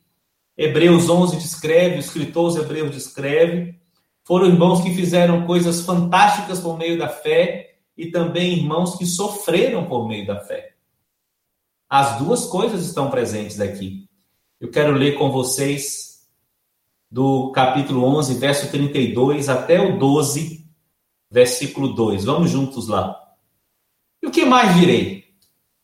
Hebreus 0.56 1.08
11 1.08 1.36
descreve, 1.36 1.96
o 1.96 2.00
escritor 2.00 2.56
Hebreus 2.56 2.92
descreve, 2.92 3.76
foram 4.24 4.46
irmãos 4.46 4.80
que 4.82 4.94
fizeram 4.94 5.46
coisas 5.46 5.80
fantásticas 5.80 6.60
por 6.60 6.78
meio 6.78 6.98
da 6.98 7.08
fé 7.08 7.67
e 7.98 8.12
também 8.12 8.54
irmãos 8.54 8.94
que 8.94 9.04
sofreram 9.04 9.86
por 9.86 10.06
meio 10.06 10.24
da 10.24 10.38
fé. 10.38 10.74
As 11.90 12.16
duas 12.18 12.46
coisas 12.46 12.86
estão 12.86 13.10
presentes 13.10 13.60
aqui. 13.60 14.08
Eu 14.60 14.70
quero 14.70 14.92
ler 14.92 15.18
com 15.18 15.32
vocês 15.32 16.28
do 17.10 17.50
capítulo 17.50 18.04
11, 18.04 18.34
verso 18.34 18.70
32 18.70 19.48
até 19.48 19.80
o 19.80 19.98
12, 19.98 20.64
versículo 21.28 21.94
2. 21.94 22.24
Vamos 22.24 22.50
juntos 22.50 22.86
lá. 22.86 23.20
E 24.22 24.26
o 24.26 24.30
que 24.30 24.44
mais 24.44 24.76
direi? 24.76 25.24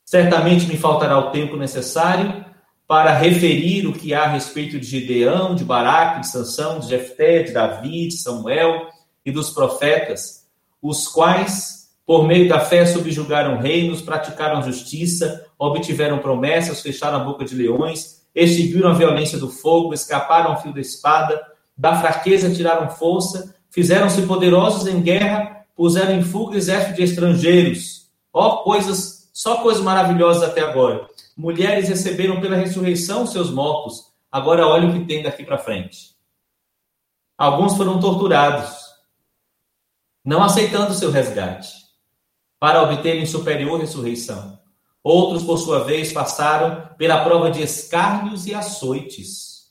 Certamente 0.05 0.67
me 0.67 0.77
faltará 0.77 1.19
o 1.19 1.31
tempo 1.31 1.57
necessário 1.57 2.45
para 2.87 3.17
referir 3.17 3.87
o 3.87 3.93
que 3.93 4.13
há 4.13 4.25
a 4.25 4.29
respeito 4.29 4.79
de 4.79 4.87
Gideão, 4.87 5.55
de 5.55 5.65
Baraque, 5.65 6.21
de 6.21 6.29
Sansão, 6.29 6.79
de 6.79 6.89
Jefté, 6.89 7.43
de 7.43 7.53
Davi, 7.53 8.09
de 8.09 8.19
Samuel 8.19 8.89
e 9.25 9.33
dos 9.33 9.51
profetas, 9.51 10.47
os 10.83 11.09
quais 11.09 11.84
por 12.07 12.27
meio 12.27 12.49
da 12.49 12.61
fé 12.61 12.85
subjugaram 12.85 13.59
reinos, 13.59 14.03
praticaram 14.03 14.63
justiça, 14.63 15.47
obtiveram 15.59 16.19
promessas, 16.19 16.83
fecharam 16.83 17.21
a 17.21 17.25
boca 17.25 17.45
de 17.45 17.55
leões, 17.55 18.27
extinguiram 18.35 18.91
a 18.91 18.95
violência 18.95 19.39
do 19.39 19.49
fogo, 19.49 19.95
escaparam 19.95 20.51
ao 20.51 20.61
fio 20.61 20.73
da 20.73 20.81
espada, 20.81 21.41
da 21.77 21.99
fraqueza 21.99 22.55
tiraram 22.55 22.91
força, 22.91 23.55
fizeram-se 23.71 24.23
poderosos 24.23 24.87
em 24.87 25.01
guerra, 25.01 25.67
puseram 25.75 26.15
em 26.15 26.23
fuga 26.23 26.57
exército 26.57 26.95
de 26.95 27.03
estrangeiros. 27.03 28.11
Ó, 28.33 28.63
coisas, 28.63 29.31
só 29.33 29.63
coisas 29.63 29.83
maravilhosas 29.83 30.43
até 30.43 30.61
agora. 30.61 31.09
Mulheres 31.37 31.89
receberam 31.89 32.41
pela 32.41 32.57
ressurreição 32.57 33.27
seus 33.27 33.51
mortos. 33.51 34.13
Agora 34.31 34.67
olha 34.67 34.89
o 34.89 34.93
que 34.93 35.07
tem 35.07 35.23
daqui 35.23 35.43
para 35.43 35.59
frente. 35.59 36.15
Alguns 37.37 37.77
foram 37.77 37.99
torturados, 37.99 38.77
não 40.25 40.43
aceitando 40.43 40.95
seu 40.95 41.11
resgate 41.11 41.84
para 42.65 42.83
obterem 42.83 43.27
superior 43.27 43.79
ressurreição. 43.79 44.59
Outros, 45.03 45.43
por 45.43 45.59
sua 45.59 45.85
vez, 45.85 46.15
passaram 46.15 46.89
pela 46.97 47.23
prova 47.23 47.51
de 47.51 47.61
escárnios 47.61 48.47
e 48.47 48.55
açoites. 48.55 49.65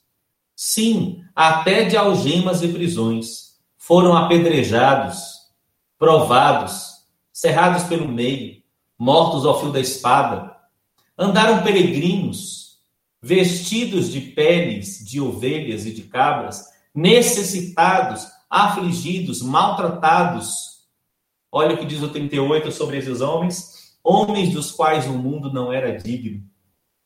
Sim, 0.56 1.24
até 1.36 1.86
de 1.86 1.98
algemas 1.98 2.62
e 2.62 2.68
prisões. 2.68 3.56
Foram 3.80 4.16
apedrejados, 4.16 5.24
provados, 5.98 6.98
cerrados 7.32 7.82
pelo 7.86 8.08
meio, 8.08 8.62
mortos 8.96 9.44
ao 9.44 9.60
fio 9.60 9.72
da 9.72 9.80
espada. 9.80 10.56
Andaram 11.18 11.64
peregrinos, 11.64 12.78
vestidos 13.20 14.12
de 14.12 14.22
peles 14.22 15.04
de 15.04 15.20
ovelhas 15.20 15.88
e 15.88 15.92
de 15.92 16.04
cabras, 16.04 16.66
necessitados, 16.94 18.28
afligidos, 18.48 19.42
maltratados, 19.42 20.73
Olha 21.56 21.76
o 21.76 21.78
que 21.78 21.86
diz 21.86 22.02
o 22.02 22.10
38 22.10 22.72
sobre 22.72 22.98
esses 22.98 23.22
homens, 23.22 23.94
homens 24.04 24.52
dos 24.52 24.72
quais 24.72 25.06
o 25.06 25.14
mundo 25.14 25.54
não 25.54 25.72
era 25.72 25.96
digno, 25.96 26.42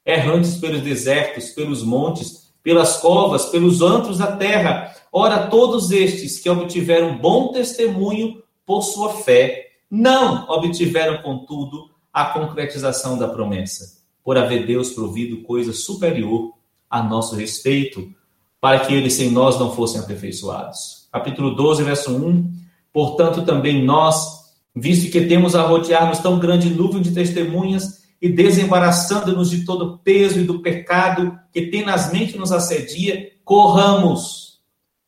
errantes 0.06 0.56
pelos 0.56 0.82
desertos, 0.82 1.50
pelos 1.50 1.84
montes, 1.84 2.54
pelas 2.64 2.96
covas, 2.96 3.48
pelos 3.48 3.82
antros 3.82 4.20
da 4.20 4.38
terra. 4.38 4.96
Ora, 5.12 5.48
todos 5.48 5.92
estes 5.92 6.40
que 6.40 6.50
obtiveram 6.50 7.18
bom 7.18 7.52
testemunho 7.52 8.42
por 8.66 8.84
sua 8.84 9.16
fé, 9.16 9.68
não 9.92 10.48
obtiveram, 10.48 11.22
contudo, 11.22 11.90
a 12.14 12.28
concretização 12.28 13.18
da 13.18 13.28
promessa, 13.28 14.02
por 14.24 14.38
haver 14.38 14.66
Deus 14.66 14.92
provido 14.92 15.44
coisa 15.44 15.74
superior 15.74 16.54
a 16.90 17.04
nosso 17.04 17.36
respeito, 17.36 18.14
para 18.62 18.80
que 18.80 18.94
eles 18.94 19.14
sem 19.14 19.30
nós 19.30 19.60
não 19.60 19.76
fossem 19.76 20.00
aperfeiçoados. 20.00 21.10
Capítulo 21.12 21.54
12, 21.54 21.84
verso 21.84 22.16
1. 22.16 22.67
Portanto, 22.98 23.46
também 23.46 23.86
nós, 23.86 24.56
visto 24.76 25.12
que 25.12 25.28
temos 25.28 25.56
a 25.56 25.62
rodear-nos 25.62 26.18
tão 26.18 26.40
grande 26.40 26.68
nuvem 26.68 27.00
de 27.00 27.12
testemunhas, 27.12 28.02
e 28.20 28.28
desembaraçando-nos 28.28 29.52
de 29.52 29.66
todo 29.66 30.00
peso 30.00 30.40
e 30.40 30.44
do 30.44 30.64
pecado 30.64 31.38
que 31.54 31.68
tenazmente 31.68 32.36
nos 32.36 32.52
assedia, 32.52 33.34
corramos, 33.46 34.64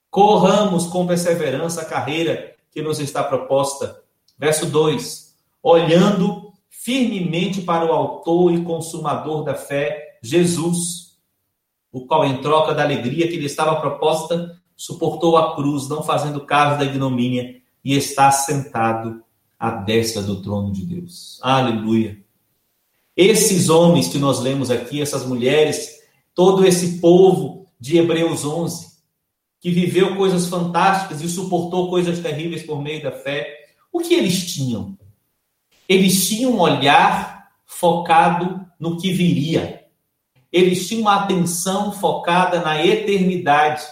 corramos 0.07 0.85
com 0.85 1.07
perseverança 1.07 1.81
a 1.81 1.85
carreira 1.85 2.53
que 2.71 2.79
nos 2.79 2.99
está 2.99 3.23
proposta. 3.23 4.03
Verso 4.37 4.67
2: 4.67 5.33
olhando 5.63 6.53
firmemente 6.69 7.61
para 7.61 7.87
o 7.87 7.91
Autor 7.91 8.53
e 8.53 8.61
Consumador 8.61 9.43
da 9.43 9.55
fé, 9.55 10.19
Jesus, 10.21 11.17
o 11.91 12.05
qual, 12.05 12.23
em 12.23 12.39
troca 12.39 12.71
da 12.75 12.83
alegria 12.83 13.27
que 13.27 13.37
lhe 13.37 13.47
estava 13.47 13.81
proposta, 13.81 14.61
suportou 14.77 15.37
a 15.37 15.55
cruz, 15.55 15.89
não 15.89 16.03
fazendo 16.03 16.45
caso 16.45 16.77
da 16.77 16.85
ignomínia, 16.85 17.58
e 17.83 17.95
está 17.95 18.31
sentado 18.31 19.23
à 19.57 19.71
destra 19.71 20.21
do 20.21 20.41
trono 20.41 20.71
de 20.71 20.85
Deus. 20.85 21.39
Aleluia. 21.41 22.17
Esses 23.15 23.69
homens 23.69 24.07
que 24.07 24.17
nós 24.17 24.39
lemos 24.39 24.71
aqui, 24.71 25.01
essas 25.01 25.25
mulheres, 25.25 25.99
todo 26.33 26.65
esse 26.65 26.99
povo 26.99 27.67
de 27.79 27.97
Hebreus 27.97 28.45
11, 28.45 28.87
que 29.59 29.71
viveu 29.71 30.15
coisas 30.15 30.47
fantásticas 30.47 31.21
e 31.21 31.27
suportou 31.27 31.89
coisas 31.89 32.19
terríveis 32.19 32.63
por 32.63 32.81
meio 32.81 33.03
da 33.03 33.11
fé, 33.11 33.73
o 33.91 33.99
que 33.99 34.13
eles 34.13 34.53
tinham? 34.53 34.97
Eles 35.87 36.27
tinham 36.27 36.53
um 36.53 36.59
olhar 36.59 37.49
focado 37.65 38.65
no 38.79 38.97
que 38.97 39.11
viria. 39.11 39.85
Eles 40.51 40.87
tinham 40.87 41.01
uma 41.01 41.23
atenção 41.23 41.91
focada 41.91 42.61
na 42.61 42.85
eternidade. 42.85 43.83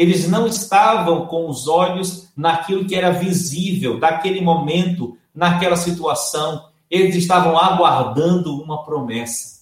Eles 0.00 0.26
não 0.26 0.46
estavam 0.46 1.26
com 1.26 1.46
os 1.46 1.68
olhos 1.68 2.32
naquilo 2.34 2.86
que 2.86 2.94
era 2.94 3.10
visível, 3.10 4.00
daquele 4.00 4.40
momento, 4.40 5.18
naquela 5.34 5.76
situação. 5.76 6.70
Eles 6.90 7.14
estavam 7.16 7.58
aguardando 7.58 8.58
uma 8.62 8.82
promessa. 8.82 9.60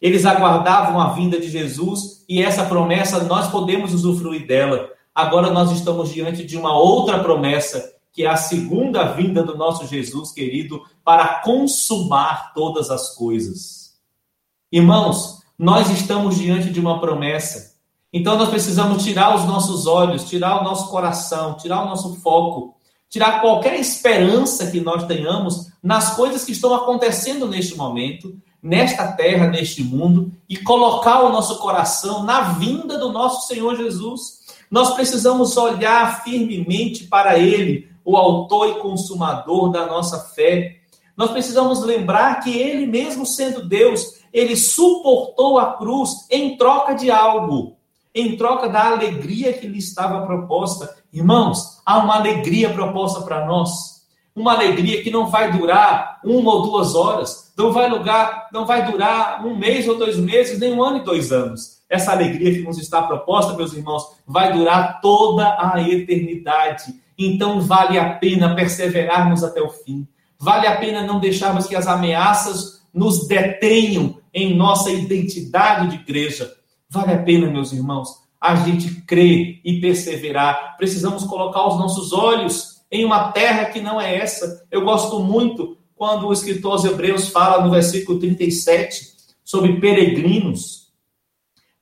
Eles 0.00 0.26
aguardavam 0.26 1.00
a 1.00 1.10
vinda 1.12 1.38
de 1.38 1.48
Jesus 1.48 2.24
e 2.28 2.42
essa 2.42 2.64
promessa 2.64 3.22
nós 3.22 3.46
podemos 3.46 3.94
usufruir 3.94 4.44
dela. 4.44 4.90
Agora 5.14 5.52
nós 5.52 5.70
estamos 5.70 6.12
diante 6.12 6.44
de 6.44 6.56
uma 6.56 6.76
outra 6.76 7.20
promessa, 7.22 7.94
que 8.12 8.24
é 8.24 8.28
a 8.28 8.36
segunda 8.36 9.04
vinda 9.12 9.44
do 9.44 9.56
nosso 9.56 9.86
Jesus 9.86 10.32
querido 10.32 10.82
para 11.04 11.42
consumar 11.44 12.52
todas 12.54 12.90
as 12.90 13.14
coisas. 13.14 13.94
Irmãos, 14.72 15.44
nós 15.56 15.88
estamos 15.90 16.38
diante 16.38 16.70
de 16.70 16.80
uma 16.80 17.00
promessa. 17.00 17.73
Então 18.14 18.38
nós 18.38 18.48
precisamos 18.48 19.04
tirar 19.04 19.34
os 19.34 19.44
nossos 19.44 19.86
olhos, 19.86 20.24
tirar 20.24 20.62
o 20.62 20.64
nosso 20.64 20.88
coração, 20.88 21.54
tirar 21.58 21.82
o 21.82 21.88
nosso 21.88 22.14
foco 22.20 22.74
tirar 23.14 23.40
qualquer 23.40 23.78
esperança 23.78 24.72
que 24.72 24.80
nós 24.80 25.06
tenhamos 25.06 25.68
nas 25.80 26.16
coisas 26.16 26.44
que 26.44 26.50
estão 26.50 26.74
acontecendo 26.74 27.46
neste 27.46 27.76
momento, 27.76 28.36
nesta 28.60 29.06
terra, 29.12 29.46
neste 29.46 29.84
mundo, 29.84 30.32
e 30.48 30.56
colocar 30.56 31.22
o 31.22 31.28
nosso 31.28 31.60
coração 31.60 32.24
na 32.24 32.40
vinda 32.54 32.98
do 32.98 33.12
nosso 33.12 33.46
Senhor 33.46 33.76
Jesus. 33.76 34.40
Nós 34.68 34.94
precisamos 34.94 35.56
olhar 35.56 36.24
firmemente 36.24 37.04
para 37.04 37.38
Ele, 37.38 37.88
o 38.04 38.16
autor 38.16 38.70
e 38.70 38.80
consumador 38.80 39.70
da 39.70 39.86
nossa 39.86 40.18
fé. 40.34 40.78
Nós 41.16 41.30
precisamos 41.30 41.84
lembrar 41.84 42.40
que 42.40 42.50
Ele, 42.50 42.84
mesmo 42.84 43.24
sendo 43.24 43.68
Deus, 43.68 44.24
Ele 44.32 44.56
suportou 44.56 45.56
a 45.56 45.74
cruz 45.74 46.26
em 46.28 46.56
troca 46.56 46.94
de 46.94 47.12
algo, 47.12 47.76
em 48.14 48.36
troca 48.36 48.68
da 48.68 48.92
alegria 48.92 49.52
que 49.52 49.66
lhe 49.66 49.78
estava 49.78 50.24
proposta. 50.24 50.96
Irmãos, 51.12 51.80
há 51.84 51.98
uma 51.98 52.16
alegria 52.16 52.70
proposta 52.72 53.22
para 53.22 53.44
nós. 53.44 53.70
Uma 54.36 54.52
alegria 54.52 55.02
que 55.02 55.10
não 55.10 55.26
vai 55.26 55.52
durar 55.52 56.20
uma 56.24 56.54
ou 56.54 56.62
duas 56.62 56.94
horas, 56.94 57.52
não 57.56 57.72
vai, 57.72 57.88
lugar, 57.88 58.48
não 58.52 58.66
vai 58.66 58.90
durar 58.90 59.44
um 59.46 59.56
mês 59.56 59.86
ou 59.86 59.96
dois 59.96 60.16
meses, 60.16 60.58
nem 60.58 60.72
um 60.72 60.82
ano 60.82 60.98
e 60.98 61.04
dois 61.04 61.30
anos. 61.30 61.82
Essa 61.88 62.12
alegria 62.12 62.52
que 62.52 62.62
nos 62.62 62.78
está 62.78 63.02
proposta, 63.02 63.54
meus 63.54 63.72
irmãos, 63.72 64.04
vai 64.26 64.52
durar 64.52 65.00
toda 65.00 65.56
a 65.58 65.80
eternidade. 65.80 66.94
Então 67.16 67.60
vale 67.60 67.98
a 67.98 68.14
pena 68.14 68.54
perseverarmos 68.54 69.44
até 69.44 69.60
o 69.60 69.70
fim. 69.70 70.06
Vale 70.38 70.66
a 70.66 70.76
pena 70.76 71.02
não 71.02 71.20
deixarmos 71.20 71.66
que 71.66 71.76
as 71.76 71.86
ameaças 71.86 72.82
nos 72.92 73.28
detenham 73.28 74.18
em 74.32 74.56
nossa 74.56 74.90
identidade 74.90 75.88
de 75.88 75.96
igreja. 75.96 76.52
Vale 76.94 77.12
a 77.12 77.22
pena, 77.24 77.50
meus 77.50 77.72
irmãos, 77.72 78.20
a 78.40 78.54
gente 78.54 79.00
crer 79.00 79.60
e 79.64 79.80
perseverar. 79.80 80.76
Precisamos 80.76 81.24
colocar 81.24 81.66
os 81.66 81.76
nossos 81.76 82.12
olhos 82.12 82.84
em 82.88 83.04
uma 83.04 83.32
terra 83.32 83.64
que 83.64 83.80
não 83.80 84.00
é 84.00 84.14
essa. 84.14 84.64
Eu 84.70 84.82
gosto 84.84 85.18
muito 85.18 85.76
quando 85.96 86.28
o 86.28 86.32
escritor 86.32 86.70
aos 86.70 86.84
Hebreus 86.84 87.30
fala 87.30 87.64
no 87.64 87.72
versículo 87.72 88.20
37 88.20 89.08
sobre 89.42 89.80
peregrinos. 89.80 90.92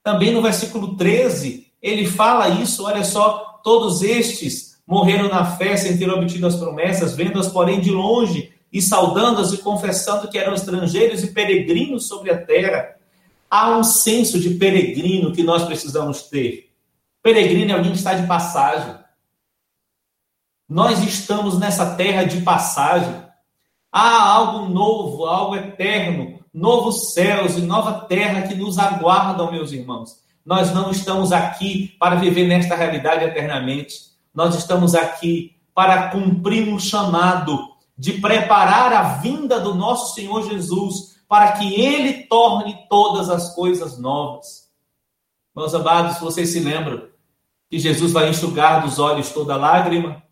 Também 0.02 0.32
no 0.32 0.40
versículo 0.40 0.96
13, 0.96 1.66
ele 1.82 2.06
fala 2.06 2.48
isso, 2.48 2.86
olha 2.86 3.04
só, 3.04 3.60
todos 3.62 4.00
estes 4.00 4.80
morreram 4.86 5.28
na 5.28 5.44
fé 5.44 5.76
sem 5.76 5.98
ter 5.98 6.08
obtido 6.08 6.46
as 6.46 6.56
promessas, 6.56 7.14
vendo-as, 7.14 7.48
porém, 7.48 7.80
de 7.80 7.90
longe, 7.90 8.50
e 8.72 8.80
saudando-as 8.80 9.52
e 9.52 9.58
confessando 9.58 10.30
que 10.30 10.38
eram 10.38 10.54
estrangeiros 10.54 11.22
e 11.22 11.34
peregrinos 11.34 12.08
sobre 12.08 12.30
a 12.30 12.42
terra. 12.42 12.91
Há 13.52 13.76
um 13.76 13.84
senso 13.84 14.40
de 14.40 14.54
peregrino 14.54 15.30
que 15.30 15.42
nós 15.42 15.64
precisamos 15.64 16.22
ter. 16.22 16.72
Peregrino 17.22 17.70
é 17.70 17.74
alguém 17.74 17.92
que 17.92 17.98
está 17.98 18.14
de 18.14 18.26
passagem. 18.26 18.94
Nós 20.66 21.04
estamos 21.04 21.58
nessa 21.58 21.94
terra 21.94 22.24
de 22.24 22.40
passagem. 22.40 23.14
Há 23.92 24.22
algo 24.22 24.70
novo, 24.70 25.26
algo 25.26 25.54
eterno, 25.54 26.42
novos 26.50 27.12
céus 27.12 27.58
e 27.58 27.60
nova 27.60 28.06
terra 28.06 28.48
que 28.48 28.54
nos 28.54 28.78
aguardam, 28.78 29.52
meus 29.52 29.70
irmãos. 29.70 30.22
Nós 30.46 30.72
não 30.72 30.90
estamos 30.90 31.30
aqui 31.30 31.94
para 31.98 32.16
viver 32.16 32.48
nesta 32.48 32.74
realidade 32.74 33.22
eternamente. 33.22 34.12
Nós 34.34 34.54
estamos 34.54 34.94
aqui 34.94 35.56
para 35.74 36.08
cumprir 36.08 36.66
um 36.72 36.78
chamado 36.78 37.68
de 37.98 38.14
preparar 38.14 38.94
a 38.94 39.02
vinda 39.18 39.60
do 39.60 39.74
nosso 39.74 40.14
Senhor 40.14 40.48
Jesus 40.48 41.11
para 41.32 41.52
que 41.52 41.80
ele 41.80 42.24
torne 42.24 42.86
todas 42.90 43.30
as 43.30 43.54
coisas 43.54 43.96
novas. 43.96 44.70
Meus 45.56 45.74
amados, 45.74 46.18
vocês 46.18 46.50
se 46.50 46.60
lembram 46.60 47.08
que 47.70 47.78
Jesus 47.78 48.12
vai 48.12 48.28
enxugar 48.28 48.82
dos 48.82 48.98
olhos 48.98 49.30
toda 49.30 49.56
lágrima? 49.56 50.22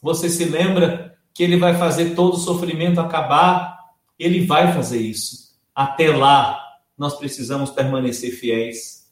Você 0.00 0.30
se 0.30 0.44
lembra 0.44 1.18
que 1.34 1.42
ele 1.42 1.56
vai 1.56 1.74
fazer 1.76 2.14
todo 2.14 2.34
o 2.34 2.38
sofrimento 2.38 3.00
acabar? 3.00 3.80
Ele 4.16 4.46
vai 4.46 4.72
fazer 4.72 5.00
isso. 5.00 5.56
Até 5.74 6.16
lá, 6.16 6.56
nós 6.96 7.16
precisamos 7.16 7.70
permanecer 7.70 8.30
fiéis. 8.30 9.10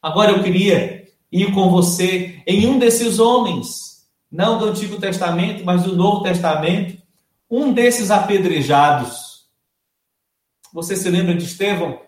Agora 0.00 0.30
eu 0.30 0.42
queria 0.42 1.06
ir 1.30 1.52
com 1.52 1.68
você 1.68 2.42
em 2.46 2.66
um 2.66 2.78
desses 2.78 3.18
homens, 3.18 4.08
não 4.32 4.58
do 4.58 4.64
Antigo 4.64 4.98
Testamento, 4.98 5.66
mas 5.66 5.82
do 5.82 5.94
Novo 5.94 6.22
Testamento, 6.22 6.96
um 7.50 7.74
desses 7.74 8.10
apedrejados 8.10 9.29
você 10.72 10.96
se 10.96 11.08
lembra 11.08 11.34
de 11.34 11.44
Estevão? 11.44 12.00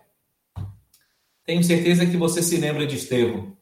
Tenho 1.45 1.63
certeza 1.63 2.05
que 2.05 2.15
você 2.15 2.41
se 2.41 2.57
lembra 2.57 2.87
de 2.87 2.95
Estevão. 2.95 3.55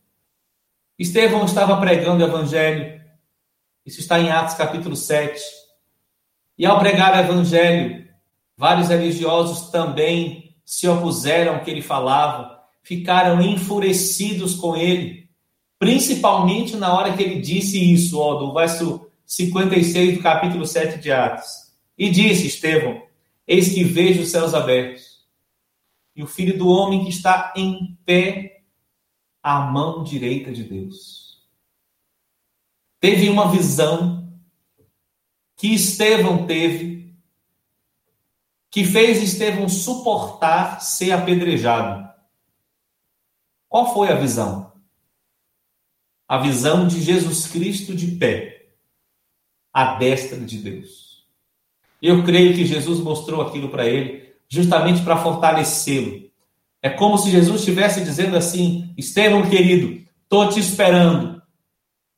Estevão 0.97 1.45
estava 1.45 1.77
pregando 1.77 2.23
o 2.23 2.27
evangelho. 2.27 3.01
Isso 3.85 3.99
está 3.99 4.19
em 4.19 4.29
Atos 4.29 4.53
capítulo 4.53 4.95
7. 4.95 5.41
E 6.57 6.65
ao 6.65 6.79
pregar 6.79 7.15
o 7.15 7.19
evangelho, 7.19 8.07
vários 8.55 8.89
religiosos 8.89 9.71
também 9.71 10.55
se 10.63 10.87
opuseram 10.87 11.55
ao 11.55 11.63
que 11.63 11.71
ele 11.71 11.81
falava, 11.81 12.61
ficaram 12.83 13.41
enfurecidos 13.41 14.53
com 14.53 14.75
ele, 14.75 15.27
principalmente 15.79 16.77
na 16.77 16.93
hora 16.93 17.13
que 17.13 17.23
ele 17.23 17.41
disse 17.41 17.91
isso, 17.91 18.19
ó, 18.19 18.35
do 18.35 18.53
verso 18.53 19.07
56 19.25 20.17
do 20.17 20.23
capítulo 20.23 20.65
7 20.67 20.99
de 20.99 21.11
Atos. 21.11 21.47
E 21.97 22.09
disse 22.09 22.47
Estevão: 22.47 23.01
Eis 23.53 23.73
que 23.73 23.83
vejo 23.83 24.21
os 24.21 24.31
céus 24.31 24.53
abertos 24.53 25.27
e 26.15 26.23
o 26.23 26.25
filho 26.25 26.57
do 26.57 26.69
homem 26.69 27.03
que 27.03 27.09
está 27.09 27.51
em 27.53 27.99
pé 28.05 28.63
à 29.43 29.59
mão 29.59 30.05
direita 30.05 30.53
de 30.53 30.63
Deus. 30.63 31.45
Teve 32.97 33.27
uma 33.27 33.51
visão 33.51 34.41
que 35.57 35.67
Estevão 35.73 36.47
teve, 36.47 37.13
que 38.69 38.85
fez 38.85 39.21
Estevão 39.21 39.67
suportar 39.67 40.79
ser 40.79 41.11
apedrejado. 41.11 42.09
Qual 43.67 43.93
foi 43.93 44.07
a 44.07 44.15
visão? 44.15 44.81
A 46.25 46.37
visão 46.37 46.87
de 46.87 47.01
Jesus 47.01 47.47
Cristo 47.47 47.93
de 47.93 48.15
pé, 48.15 48.75
à 49.73 49.95
destra 49.95 50.39
de 50.39 50.57
Deus. 50.57 51.10
Eu 52.01 52.23
creio 52.23 52.55
que 52.55 52.65
Jesus 52.65 52.99
mostrou 52.99 53.41
aquilo 53.41 53.69
para 53.69 53.85
ele, 53.85 54.33
justamente 54.49 55.03
para 55.03 55.17
fortalecê-lo. 55.17 56.29
É 56.81 56.89
como 56.89 57.17
se 57.17 57.29
Jesus 57.29 57.59
estivesse 57.59 58.03
dizendo 58.03 58.35
assim: 58.35 58.93
Estevão 58.97 59.47
querido, 59.49 60.03
estou 60.23 60.49
te 60.49 60.59
esperando. 60.59 61.41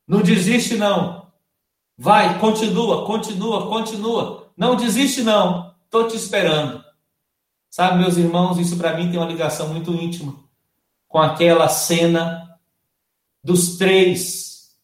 Não 0.08 0.22
desiste, 0.22 0.76
não. 0.76 1.28
Vai, 1.98 2.40
continua, 2.40 3.06
continua, 3.06 3.68
continua. 3.68 4.52
Não 4.56 4.76
desiste, 4.76 5.22
não. 5.22 5.76
Estou 5.86 6.08
te 6.08 6.16
esperando. 6.16 6.84
Sabe, 7.70 8.00
meus 8.00 8.18
irmãos, 8.18 8.58
isso 8.58 8.78
para 8.78 8.96
mim 8.96 9.10
tem 9.10 9.20
uma 9.20 9.28
ligação 9.28 9.70
muito 9.70 9.92
íntima 9.92 10.44
com 11.08 11.20
aquela 11.20 11.68
cena 11.70 12.58
dos 13.44 13.78
três, 13.78 14.76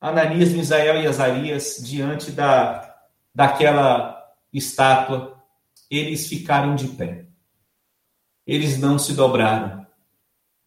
Ananias, 0.00 0.50
Misael 0.50 1.02
e 1.02 1.06
Azarias, 1.06 1.78
diante 1.80 2.30
da, 2.30 2.89
daquela 3.34 4.22
estátua. 4.52 5.42
Eles 5.90 6.28
ficaram 6.28 6.74
de 6.74 6.88
pé. 6.88 7.26
Eles 8.46 8.78
não 8.78 8.98
se 8.98 9.12
dobraram. 9.14 9.86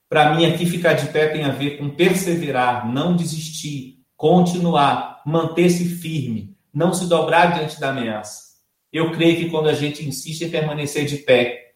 Para 0.10 0.36
mim, 0.36 0.46
aqui 0.46 0.66
ficar 0.66 0.94
de 0.94 1.08
pé 1.08 1.30
tem 1.30 1.44
a 1.44 1.50
ver 1.50 1.78
com 1.78 1.90
perseverar, 1.90 2.88
não 2.92 3.16
desistir, 3.16 4.06
continuar, 4.16 5.22
manter-se 5.26 5.86
firme, 5.86 6.56
não 6.74 6.94
se 6.94 7.08
dobrar 7.08 7.54
diante 7.54 7.80
da 7.80 7.90
ameaça. 7.90 8.54
Eu 8.92 9.12
creio 9.12 9.38
que 9.38 9.50
quando 9.50 9.70
a 9.70 9.74
gente 9.74 10.08
insiste 10.08 10.44
em 10.44 10.52
permanecer 10.52 11.06
de 11.06 11.18
pé, 11.18 11.74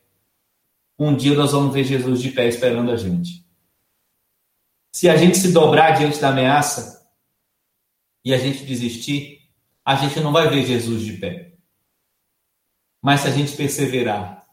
um 1.00 1.16
dia 1.16 1.36
nós 1.36 1.52
vamos 1.52 1.74
ver 1.74 1.84
Jesus 1.84 2.22
de 2.22 2.32
pé 2.32 2.48
esperando 2.48 2.92
a 2.92 2.96
gente. 2.96 3.46
Se 4.92 5.10
a 5.10 5.18
gente 5.18 5.38
se 5.38 5.52
dobrar 5.52 5.98
diante 5.98 6.20
da 6.20 6.30
ameaça 6.30 7.08
e 8.24 8.34
a 8.34 8.38
gente 8.38 8.66
desistir, 8.66 9.37
a 9.88 9.96
gente 9.96 10.20
não 10.20 10.34
vai 10.34 10.50
ver 10.50 10.66
Jesus 10.66 11.02
de 11.02 11.14
pé. 11.14 11.54
Mas 13.02 13.22
se 13.22 13.28
a 13.30 13.32
gente 13.32 13.56
perseverar, 13.56 14.46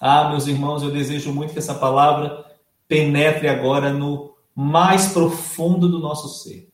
ah, 0.00 0.30
meus 0.30 0.48
irmãos, 0.48 0.82
eu 0.82 0.90
desejo 0.90 1.32
muito 1.32 1.52
que 1.52 1.60
essa 1.60 1.76
palavra 1.76 2.44
penetre 2.88 3.46
agora 3.46 3.92
no 3.92 4.34
mais 4.56 5.12
profundo 5.12 5.88
do 5.88 6.00
nosso 6.00 6.42
ser. 6.42 6.68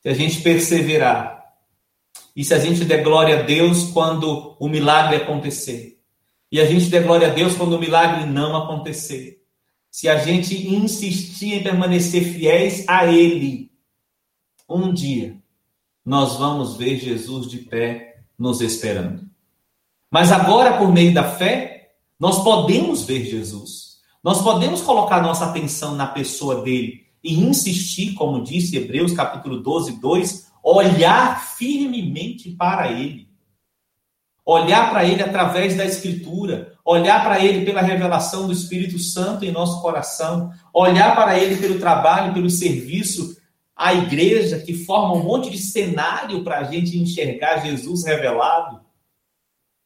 Se 0.00 0.08
a 0.08 0.14
gente 0.14 0.40
perseverar, 0.40 1.52
e 2.36 2.44
se 2.44 2.54
a 2.54 2.60
gente 2.60 2.84
der 2.84 3.02
glória 3.02 3.40
a 3.40 3.42
Deus 3.42 3.90
quando 3.90 4.56
o 4.60 4.68
milagre 4.68 5.16
acontecer, 5.16 6.00
e 6.52 6.60
a 6.60 6.64
gente 6.64 6.86
der 6.86 7.02
glória 7.02 7.26
a 7.26 7.34
Deus 7.34 7.56
quando 7.56 7.72
o 7.72 7.80
milagre 7.80 8.24
não 8.24 8.54
acontecer, 8.54 9.42
se 9.90 10.08
a 10.08 10.16
gente 10.16 10.54
insistir 10.68 11.54
em 11.54 11.62
permanecer 11.64 12.22
fiéis 12.22 12.88
a 12.88 13.04
Ele, 13.04 13.72
um 14.68 14.94
dia 14.94 15.44
nós 16.06 16.36
vamos 16.36 16.76
ver 16.76 17.00
Jesus 17.00 17.48
de 17.48 17.58
pé 17.58 18.20
nos 18.38 18.60
esperando. 18.60 19.28
Mas 20.08 20.30
agora, 20.30 20.78
por 20.78 20.92
meio 20.92 21.12
da 21.12 21.24
fé, 21.24 21.96
nós 22.18 22.44
podemos 22.44 23.02
ver 23.02 23.24
Jesus. 23.24 23.96
Nós 24.22 24.40
podemos 24.40 24.80
colocar 24.80 25.20
nossa 25.20 25.46
atenção 25.46 25.96
na 25.96 26.06
pessoa 26.06 26.62
dele 26.62 27.04
e 27.24 27.34
insistir, 27.40 28.14
como 28.14 28.44
disse 28.44 28.76
Hebreus 28.76 29.12
capítulo 29.12 29.60
12, 29.60 30.00
2, 30.00 30.46
olhar 30.62 31.44
firmemente 31.44 32.50
para 32.52 32.92
ele. 32.92 33.28
Olhar 34.44 34.90
para 34.90 35.04
ele 35.04 35.24
através 35.24 35.76
da 35.76 35.84
Escritura, 35.84 36.72
olhar 36.84 37.24
para 37.24 37.44
ele 37.44 37.64
pela 37.64 37.82
revelação 37.82 38.46
do 38.46 38.52
Espírito 38.52 38.96
Santo 38.96 39.44
em 39.44 39.50
nosso 39.50 39.82
coração, 39.82 40.52
olhar 40.72 41.16
para 41.16 41.36
ele 41.36 41.56
pelo 41.56 41.80
trabalho, 41.80 42.32
pelo 42.32 42.48
serviço 42.48 43.36
à 43.76 43.92
igreja, 43.92 44.58
que 44.58 44.72
forma 44.72 45.14
um 45.14 45.22
monte 45.22 45.50
de 45.50 45.58
cenário 45.58 46.42
para 46.42 46.60
a 46.60 46.64
gente 46.64 46.98
enxergar 46.98 47.58
Jesus 47.58 48.04
revelado. 48.04 48.80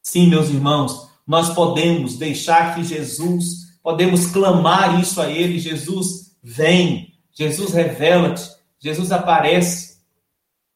Sim, 0.00 0.28
meus 0.28 0.48
irmãos, 0.48 1.10
nós 1.26 1.52
podemos 1.52 2.16
deixar 2.16 2.74
que 2.74 2.84
Jesus 2.84 3.78
podemos 3.82 4.26
clamar 4.26 5.00
isso 5.00 5.20
a 5.20 5.28
Ele: 5.28 5.58
Jesus, 5.58 6.36
vem, 6.40 7.14
Jesus, 7.32 7.72
revela-te, 7.72 8.48
Jesus 8.78 9.10
aparece. 9.10 9.98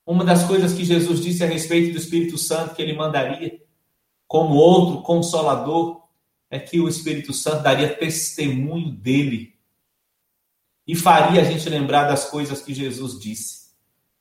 Uma 0.05 0.25
das 0.25 0.45
coisas 0.45 0.75
que 0.75 0.85
Jesus 0.85 1.21
disse 1.21 1.43
a 1.43 1.47
respeito 1.47 1.93
do 1.93 1.99
Espírito 1.99 2.37
Santo 2.37 2.75
que 2.75 2.83
ele 2.83 2.93
mandaria, 2.93 3.59
como 4.27 4.55
outro 4.55 5.01
consolador, 5.01 6.03
é 6.51 6.59
que 6.59 6.79
o 6.79 6.89
Espírito 6.89 7.33
Santo 7.33 7.63
daria 7.63 7.89
testemunho 7.89 8.91
dele 8.91 9.54
e 10.87 10.95
faria 10.95 11.41
a 11.41 11.45
gente 11.45 11.69
lembrar 11.69 12.05
das 12.05 12.29
coisas 12.29 12.61
que 12.63 12.75
Jesus 12.75 13.19
disse. 13.19 13.65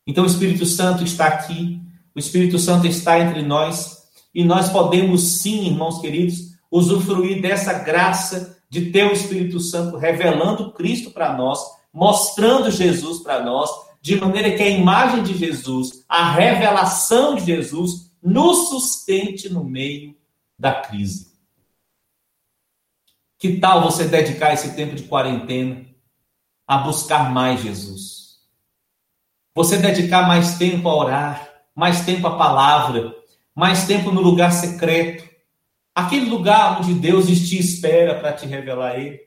Então 0.05 0.23
o 0.23 0.27
Espírito 0.27 0.65
Santo 0.65 1.03
está 1.03 1.27
aqui, 1.27 1.81
o 2.15 2.19
Espírito 2.19 2.57
Santo 2.59 2.87
está 2.87 3.19
entre 3.19 3.41
nós 3.41 4.03
e 4.33 4.43
nós 4.43 4.69
podemos 4.69 5.41
sim, 5.41 5.67
irmãos 5.67 5.99
queridos, 5.99 6.53
usufruir 6.71 7.41
dessa 7.41 7.73
graça 7.73 8.57
de 8.69 8.91
ter 8.91 9.05
o 9.05 9.13
Espírito 9.13 9.59
Santo 9.59 9.97
revelando 9.97 10.71
Cristo 10.73 11.11
para 11.11 11.37
nós, 11.37 11.59
mostrando 11.93 12.71
Jesus 12.71 13.19
para 13.19 13.43
nós, 13.43 13.69
de 14.01 14.15
maneira 14.19 14.55
que 14.55 14.63
a 14.63 14.69
imagem 14.69 15.23
de 15.23 15.37
Jesus, 15.37 16.03
a 16.09 16.31
revelação 16.31 17.35
de 17.35 17.45
Jesus, 17.45 18.11
nos 18.21 18.69
sustente 18.69 19.49
no 19.49 19.63
meio 19.63 20.15
da 20.57 20.73
crise. 20.81 21.33
Que 23.37 23.57
tal 23.57 23.83
você 23.83 24.05
dedicar 24.05 24.53
esse 24.53 24.75
tempo 24.75 24.95
de 24.95 25.03
quarentena 25.03 25.92
a 26.67 26.77
buscar 26.79 27.31
mais 27.31 27.61
Jesus? 27.61 28.37
Você 29.55 29.77
dedicar 29.77 30.27
mais 30.27 30.57
tempo 30.57 30.89
a 30.89 30.95
orar, 30.95 31.49
mais 31.75 32.01
tempo 32.01 32.25
à 32.27 32.37
palavra, 32.37 33.13
mais 33.55 33.85
tempo 33.85 34.11
no 34.11 34.21
lugar 34.21 34.51
secreto, 34.51 35.33
Aquele 35.95 36.25
lugar 36.25 36.79
onde 36.79 36.95
Deus 36.95 37.27
te 37.27 37.59
espera 37.59 38.15
para 38.15 38.33
te 38.33 38.47
revelar 38.47 38.99
Ele. 38.99 39.19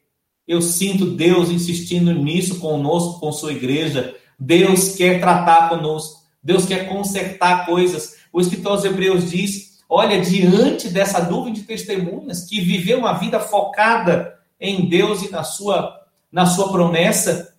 Eu 0.46 0.60
sinto 0.60 1.06
Deus 1.06 1.48
insistindo 1.48 2.12
nisso 2.12 2.58
conosco, 2.58 3.20
com 3.20 3.30
sua 3.30 3.52
igreja. 3.52 4.16
Deus 4.38 4.96
quer 4.96 5.20
tratar 5.20 5.68
conosco. 5.68 6.22
Deus 6.42 6.66
quer 6.66 6.88
consertar 6.88 7.66
coisas. 7.66 8.16
O 8.32 8.40
escritor 8.40 8.72
aos 8.72 8.84
Hebreus 8.84 9.30
diz: 9.30 9.78
olha, 9.88 10.20
diante 10.20 10.88
dessa 10.88 11.30
nuvem 11.30 11.52
de 11.52 11.62
testemunhas 11.62 12.44
que 12.44 12.60
viveu 12.60 12.98
uma 12.98 13.12
vida 13.12 13.38
focada 13.38 14.36
em 14.58 14.88
Deus 14.88 15.22
e 15.22 15.30
na 15.30 15.44
sua, 15.44 16.00
na 16.36 16.44
sua 16.44 16.70
promessa, 16.70 17.56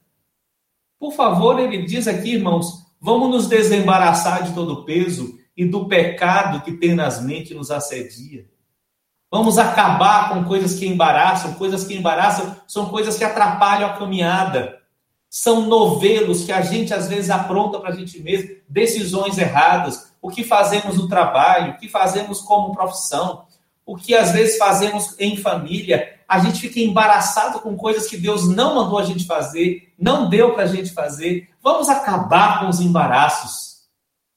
por 0.99 1.11
favor, 1.13 1.59
ele 1.59 1.81
diz 1.81 2.07
aqui, 2.07 2.35
irmãos, 2.35 2.85
vamos 3.01 3.27
nos 3.27 3.47
desembaraçar 3.47 4.43
de 4.43 4.53
todo 4.53 4.71
o 4.71 4.85
peso 4.85 5.35
e 5.57 5.65
do 5.65 5.87
pecado 5.87 6.61
que 6.61 6.73
tenazmente 6.73 7.55
nos 7.55 7.71
assedia. 7.71 8.45
Vamos 9.31 9.57
acabar 9.57 10.29
com 10.29 10.43
coisas 10.43 10.77
que 10.77 10.85
embaraçam. 10.85 11.55
Coisas 11.55 11.85
que 11.85 11.95
embaraçam 11.95 12.55
são 12.67 12.89
coisas 12.89 13.17
que 13.17 13.23
atrapalham 13.23 13.89
a 13.89 13.93
caminhada. 13.93 14.77
São 15.27 15.61
novelos 15.61 16.45
que 16.45 16.51
a 16.51 16.61
gente 16.61 16.93
às 16.93 17.07
vezes 17.07 17.31
apronta 17.31 17.79
para 17.79 17.89
a 17.89 17.95
gente 17.95 18.21
mesmo, 18.21 18.57
decisões 18.69 19.39
erradas, 19.39 20.13
o 20.21 20.29
que 20.29 20.43
fazemos 20.43 20.97
no 20.97 21.07
trabalho, 21.07 21.71
o 21.71 21.77
que 21.77 21.89
fazemos 21.89 22.41
como 22.41 22.75
profissão, 22.75 23.43
o 23.83 23.95
que 23.95 24.13
às 24.13 24.33
vezes 24.33 24.59
fazemos 24.59 25.19
em 25.19 25.35
família. 25.35 26.16
A 26.27 26.39
gente 26.39 26.59
fica 26.59 26.79
embaraçado 26.79 27.61
com 27.61 27.77
coisas 27.77 28.07
que 28.07 28.17
Deus 28.17 28.47
não 28.47 28.75
mandou 28.75 28.99
a 28.99 29.03
gente 29.03 29.25
fazer, 29.25 29.93
não 29.97 30.29
deu 30.29 30.53
para 30.53 30.63
a 30.63 30.67
gente 30.67 30.91
fazer. 30.91 31.49
Vamos 31.61 31.87
acabar 31.87 32.59
com 32.59 32.67
os 32.67 32.81
embaraços. 32.81 33.87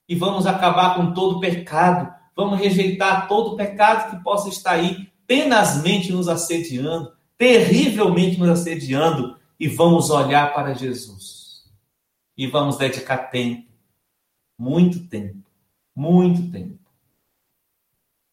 E 0.09 0.15
vamos 0.15 0.47
acabar 0.47 0.95
com 0.95 1.13
todo 1.13 1.41
pecado. 1.41 2.13
Vamos 2.37 2.59
rejeitar 2.59 3.27
todo 3.29 3.57
pecado 3.57 4.11
que 4.11 4.23
possa 4.23 4.49
estar 4.49 4.73
aí 4.73 5.11
tenazmente 5.27 6.11
nos 6.11 6.27
assediando, 6.27 7.13
terrivelmente 7.39 8.37
nos 8.37 8.49
assediando, 8.49 9.39
e 9.61 9.69
vamos 9.69 10.11
olhar 10.11 10.53
para 10.53 10.75
Jesus. 10.75 11.71
E 12.37 12.47
vamos 12.49 12.77
dedicar 12.77 13.31
tempo, 13.31 13.71
muito 14.59 15.07
tempo, 15.07 15.39
muito 15.95 16.51
tempo, 16.51 16.81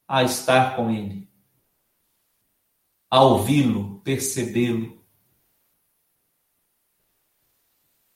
a 0.08 0.24
estar 0.24 0.76
com 0.76 0.90
Ele, 0.90 1.27
a 3.10 3.24
ouvi-lo, 3.24 4.00
percebê-lo. 4.04 4.98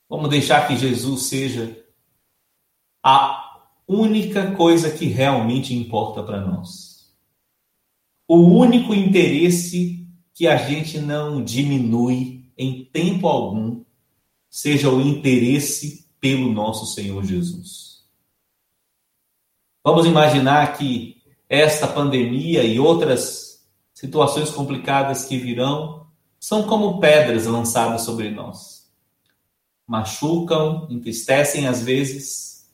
Vamos 0.09 0.29
deixar 0.29 0.67
que 0.67 0.75
Jesus 0.75 1.23
seja 1.23 1.85
a 3.01 3.69
única 3.87 4.55
coisa 4.55 4.91
que 4.91 5.05
realmente 5.05 5.73
importa 5.73 6.21
para 6.21 6.41
nós. 6.41 7.11
O 8.27 8.37
único 8.37 8.93
interesse 8.93 10.07
que 10.33 10.47
a 10.47 10.57
gente 10.57 10.99
não 10.99 11.43
diminui 11.43 12.51
em 12.57 12.85
tempo 12.85 13.27
algum 13.27 13.83
seja 14.49 14.89
o 14.89 15.01
interesse 15.01 16.09
pelo 16.19 16.51
nosso 16.51 16.85
Senhor 16.85 17.23
Jesus. 17.23 18.05
Vamos 19.83 20.05
imaginar 20.05 20.77
que 20.77 21.21
esta 21.49 21.87
pandemia 21.87 22.63
e 22.63 22.79
outras 22.79 23.50
situações 24.01 24.49
complicadas 24.49 25.25
que 25.25 25.37
virão 25.37 26.07
são 26.39 26.67
como 26.67 26.99
pedras 26.99 27.45
lançadas 27.45 28.01
sobre 28.01 28.31
nós. 28.31 28.91
Machucam, 29.85 30.87
entristecem 30.89 31.67
às 31.67 31.83
vezes, 31.83 32.67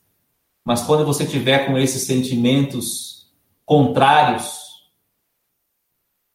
mas 0.64 0.84
quando 0.84 1.06
você 1.06 1.28
tiver 1.28 1.68
com 1.68 1.78
esses 1.78 2.04
sentimentos 2.04 3.30
contrários, 3.66 4.88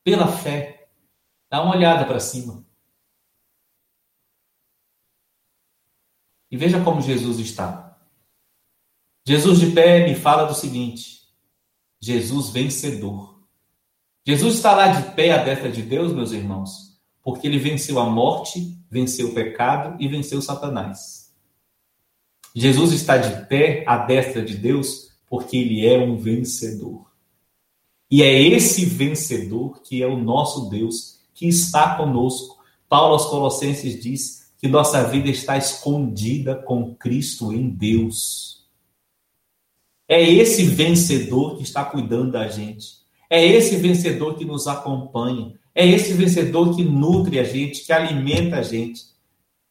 pela 0.05 0.29
fé, 0.29 0.91
dá 1.49 1.63
uma 1.63 1.75
olhada 1.75 2.05
para 2.05 2.21
cima. 2.21 2.63
E 6.51 6.57
veja 6.59 6.85
como 6.85 7.01
Jesus 7.01 7.39
está. 7.39 7.99
Jesus 9.27 9.59
de 9.59 9.71
pé 9.71 10.05
me 10.05 10.15
fala 10.15 10.45
do 10.45 10.55
seguinte: 10.55 11.27
Jesus 11.99 12.51
vencedor. 12.51 13.32
Jesus 14.25 14.55
está 14.55 14.75
lá 14.75 14.89
de 14.89 15.15
pé 15.15 15.33
à 15.33 15.43
destra 15.43 15.71
de 15.71 15.83
Deus, 15.83 16.13
meus 16.13 16.31
irmãos, 16.31 16.99
porque 17.23 17.47
ele 17.47 17.59
venceu 17.59 17.99
a 17.99 18.09
morte, 18.09 18.79
venceu 18.91 19.29
o 19.29 19.35
pecado 19.35 19.97
e 20.01 20.07
venceu 20.07 20.41
Satanás. 20.41 21.33
Jesus 22.55 22.93
está 22.93 23.17
de 23.17 23.47
pé 23.47 23.83
à 23.87 23.97
destra 23.97 24.45
de 24.45 24.57
Deus 24.57 25.11
porque 25.29 25.57
ele 25.57 25.87
é 25.87 25.99
um 25.99 26.17
vencedor. 26.17 27.11
E 28.11 28.23
é 28.23 28.41
esse 28.43 28.85
vencedor 28.85 29.81
que 29.83 30.03
é 30.03 30.07
o 30.07 30.19
nosso 30.19 30.69
Deus, 30.69 31.21
que 31.35 31.49
está 31.49 31.97
conosco. 31.97 32.63
Paulo 32.89 33.15
aos 33.15 33.25
Colossenses 33.25 34.01
diz 34.01 34.53
que 34.59 34.69
nossa 34.69 35.03
vida 35.09 35.31
está 35.31 35.57
escondida 35.57 36.55
com 36.55 36.95
Cristo 36.95 37.53
em 37.53 37.71
Deus. 37.71 38.69
É 40.07 40.23
esse 40.23 40.65
vencedor 40.67 41.57
que 41.57 41.63
está 41.63 41.85
cuidando 41.85 42.33
da 42.33 42.47
gente. 42.47 43.02
É 43.33 43.43
esse 43.43 43.77
vencedor 43.77 44.37
que 44.37 44.45
nos 44.45 44.67
acompanha. 44.67 45.59
É 45.75 45.87
esse 45.87 46.13
vencedor 46.13 46.77
que 46.77 46.85
nutre 46.85 47.39
a 47.39 47.45
gente, 47.45 47.83
que 47.83 47.91
alimenta 47.91 48.57
a 48.59 48.63
gente. 48.63 49.07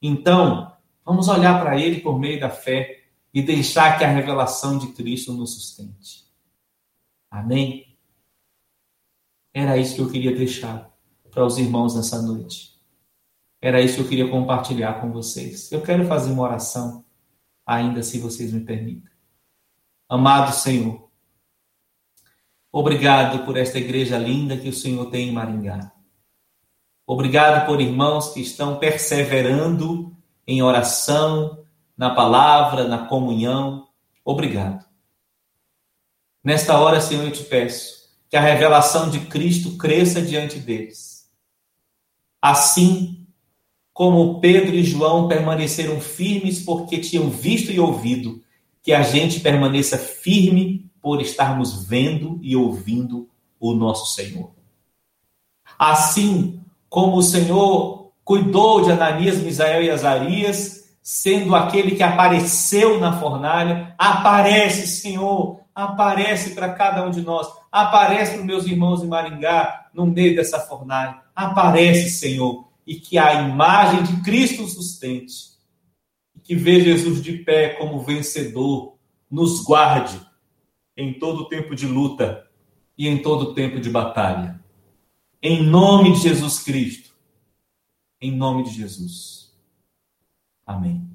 Então, 0.01 0.76
vamos 1.05 1.28
olhar 1.28 1.62
para 1.62 1.80
ele 1.80 2.01
por 2.01 2.18
meio 2.18 2.39
da 2.39 2.49
fé 2.49 3.03
e 3.32 3.39
deixar 3.39 3.99
que 3.99 4.03
a 4.03 4.12
revelação 4.12 4.80
de 4.80 4.88
Cristo 4.93 5.32
nos 5.32 5.53
sustente. 5.53 6.26
Amém? 7.30 7.95
Era 9.53 9.78
isso 9.78 9.93
que 9.93 10.01
eu 10.01 10.09
queria 10.09 10.36
deixar 10.36 10.91
para 11.30 11.45
os 11.45 11.59
irmãos 11.59 11.95
nessa 11.95 12.20
noite. 12.20 12.82
Era 13.62 13.80
isso 13.80 13.97
que 13.97 14.01
eu 14.01 14.07
queria 14.07 14.28
compartilhar 14.32 14.99
com 14.99 15.12
vocês. 15.12 15.72
Eu 15.72 15.84
quero 15.84 16.07
fazer 16.07 16.32
uma 16.32 16.41
oração, 16.41 17.05
ainda 17.64 18.01
se 18.01 18.18
vocês 18.18 18.51
me 18.51 18.62
permitem. 18.62 19.12
Amado 20.09 20.51
Senhor, 20.51 21.11
Obrigado 22.72 23.46
por 23.46 23.58
esta 23.58 23.78
igreja 23.78 24.18
linda 24.18 24.56
que 24.56 24.70
o 24.70 24.74
Senhor 24.74 25.06
tem 25.08 25.30
em 25.30 25.32
Maringá. 25.32 25.92
Obrigado 27.06 27.66
por 27.66 27.82
irmãos 27.82 28.30
que 28.30 28.40
estão 28.40 28.78
perseverando 28.78 30.16
em 30.48 30.62
oração, 30.62 31.66
na 31.98 32.12
palavra, 32.12 32.88
na 32.88 33.08
comunhão. 33.08 33.90
Obrigado. 34.24 34.86
Nesta 36.44 36.80
hora, 36.80 37.02
Senhor, 37.02 37.26
eu 37.26 37.32
te 37.32 37.44
peço 37.44 38.10
que 38.30 38.38
a 38.38 38.42
revelação 38.42 39.10
de 39.10 39.20
Cristo 39.22 39.78
cresça 39.78 40.22
diante 40.22 40.58
deles. 40.58 41.30
Assim 42.42 43.28
como 43.94 44.40
Pedro 44.40 44.74
e 44.74 44.84
João 44.84 45.28
permaneceram 45.28 46.00
firmes 46.00 46.64
porque 46.64 46.98
tinham 46.98 47.30
visto 47.30 47.72
e 47.72 47.80
ouvido, 47.80 48.42
que 48.82 48.94
a 48.94 49.04
gente 49.04 49.42
permaneça 49.42 49.98
firme 49.98 50.81
por 51.02 51.22
estarmos 51.22 51.86
vendo 51.86 52.39
e 52.41 52.56
ouvindo 52.56 53.30
o 53.60 53.74
nosso 53.74 54.14
Senhor. 54.14 54.52
Assim 55.78 56.62
como 56.89 57.18
o 57.18 57.24
Senhor 57.24 58.12
cuidou 58.24 58.82
de 58.84 58.91
Ananias, 58.91 59.38
Misael 59.38 59.84
e 59.84 59.89
Azarias, 59.89 60.95
sendo 61.02 61.56
aquele 61.56 61.95
que 61.95 62.04
apareceu 62.04 62.99
na 62.99 63.20
fornalha, 63.20 63.95
aparece, 63.97 64.88
Senhor, 64.88 65.60
aparece 65.74 66.52
para 66.52 66.74
cada 66.74 67.06
um 67.06 67.12
de 67.12 67.22
nós, 67.22 67.47
aparece 67.72 68.34
para 68.34 68.41
os 68.41 68.45
meus 68.45 68.66
irmãos 68.66 69.04
em 69.04 69.08
Maringá, 69.08 69.89
no 69.93 70.06
meio 70.06 70.36
dessa 70.36 70.60
fornalha, 70.60 71.22
aparece, 71.36 72.10
Senhor, 72.10 72.68
e 72.86 72.95
que 72.95 73.18
a 73.18 73.34
imagem 73.41 74.04
de 74.04 74.22
Cristo 74.22 74.68
sustente, 74.68 75.52
e 76.36 76.39
que 76.39 76.56
vê 76.56 76.80
Jesus 76.82 77.22
de 77.22 77.34
pé 77.39 77.70
como 77.70 78.02
vencedor, 78.02 78.95
nos 79.30 79.64
guarde 79.64 80.20
em 80.96 81.14
todo 81.14 81.48
tempo 81.48 81.76
de 81.76 81.88
luta 81.88 82.50
e 82.98 83.08
em 83.08 83.22
todo 83.22 83.54
tempo 83.54 83.80
de 83.80 83.89
batalha. 83.89 84.64
Em 85.42 85.64
nome 85.64 86.14
de 86.14 86.20
Jesus 86.20 86.60
Cristo. 86.60 87.12
Em 88.20 88.32
nome 88.32 88.64
de 88.64 88.72
Jesus. 88.72 89.52
Amém. 90.66 91.11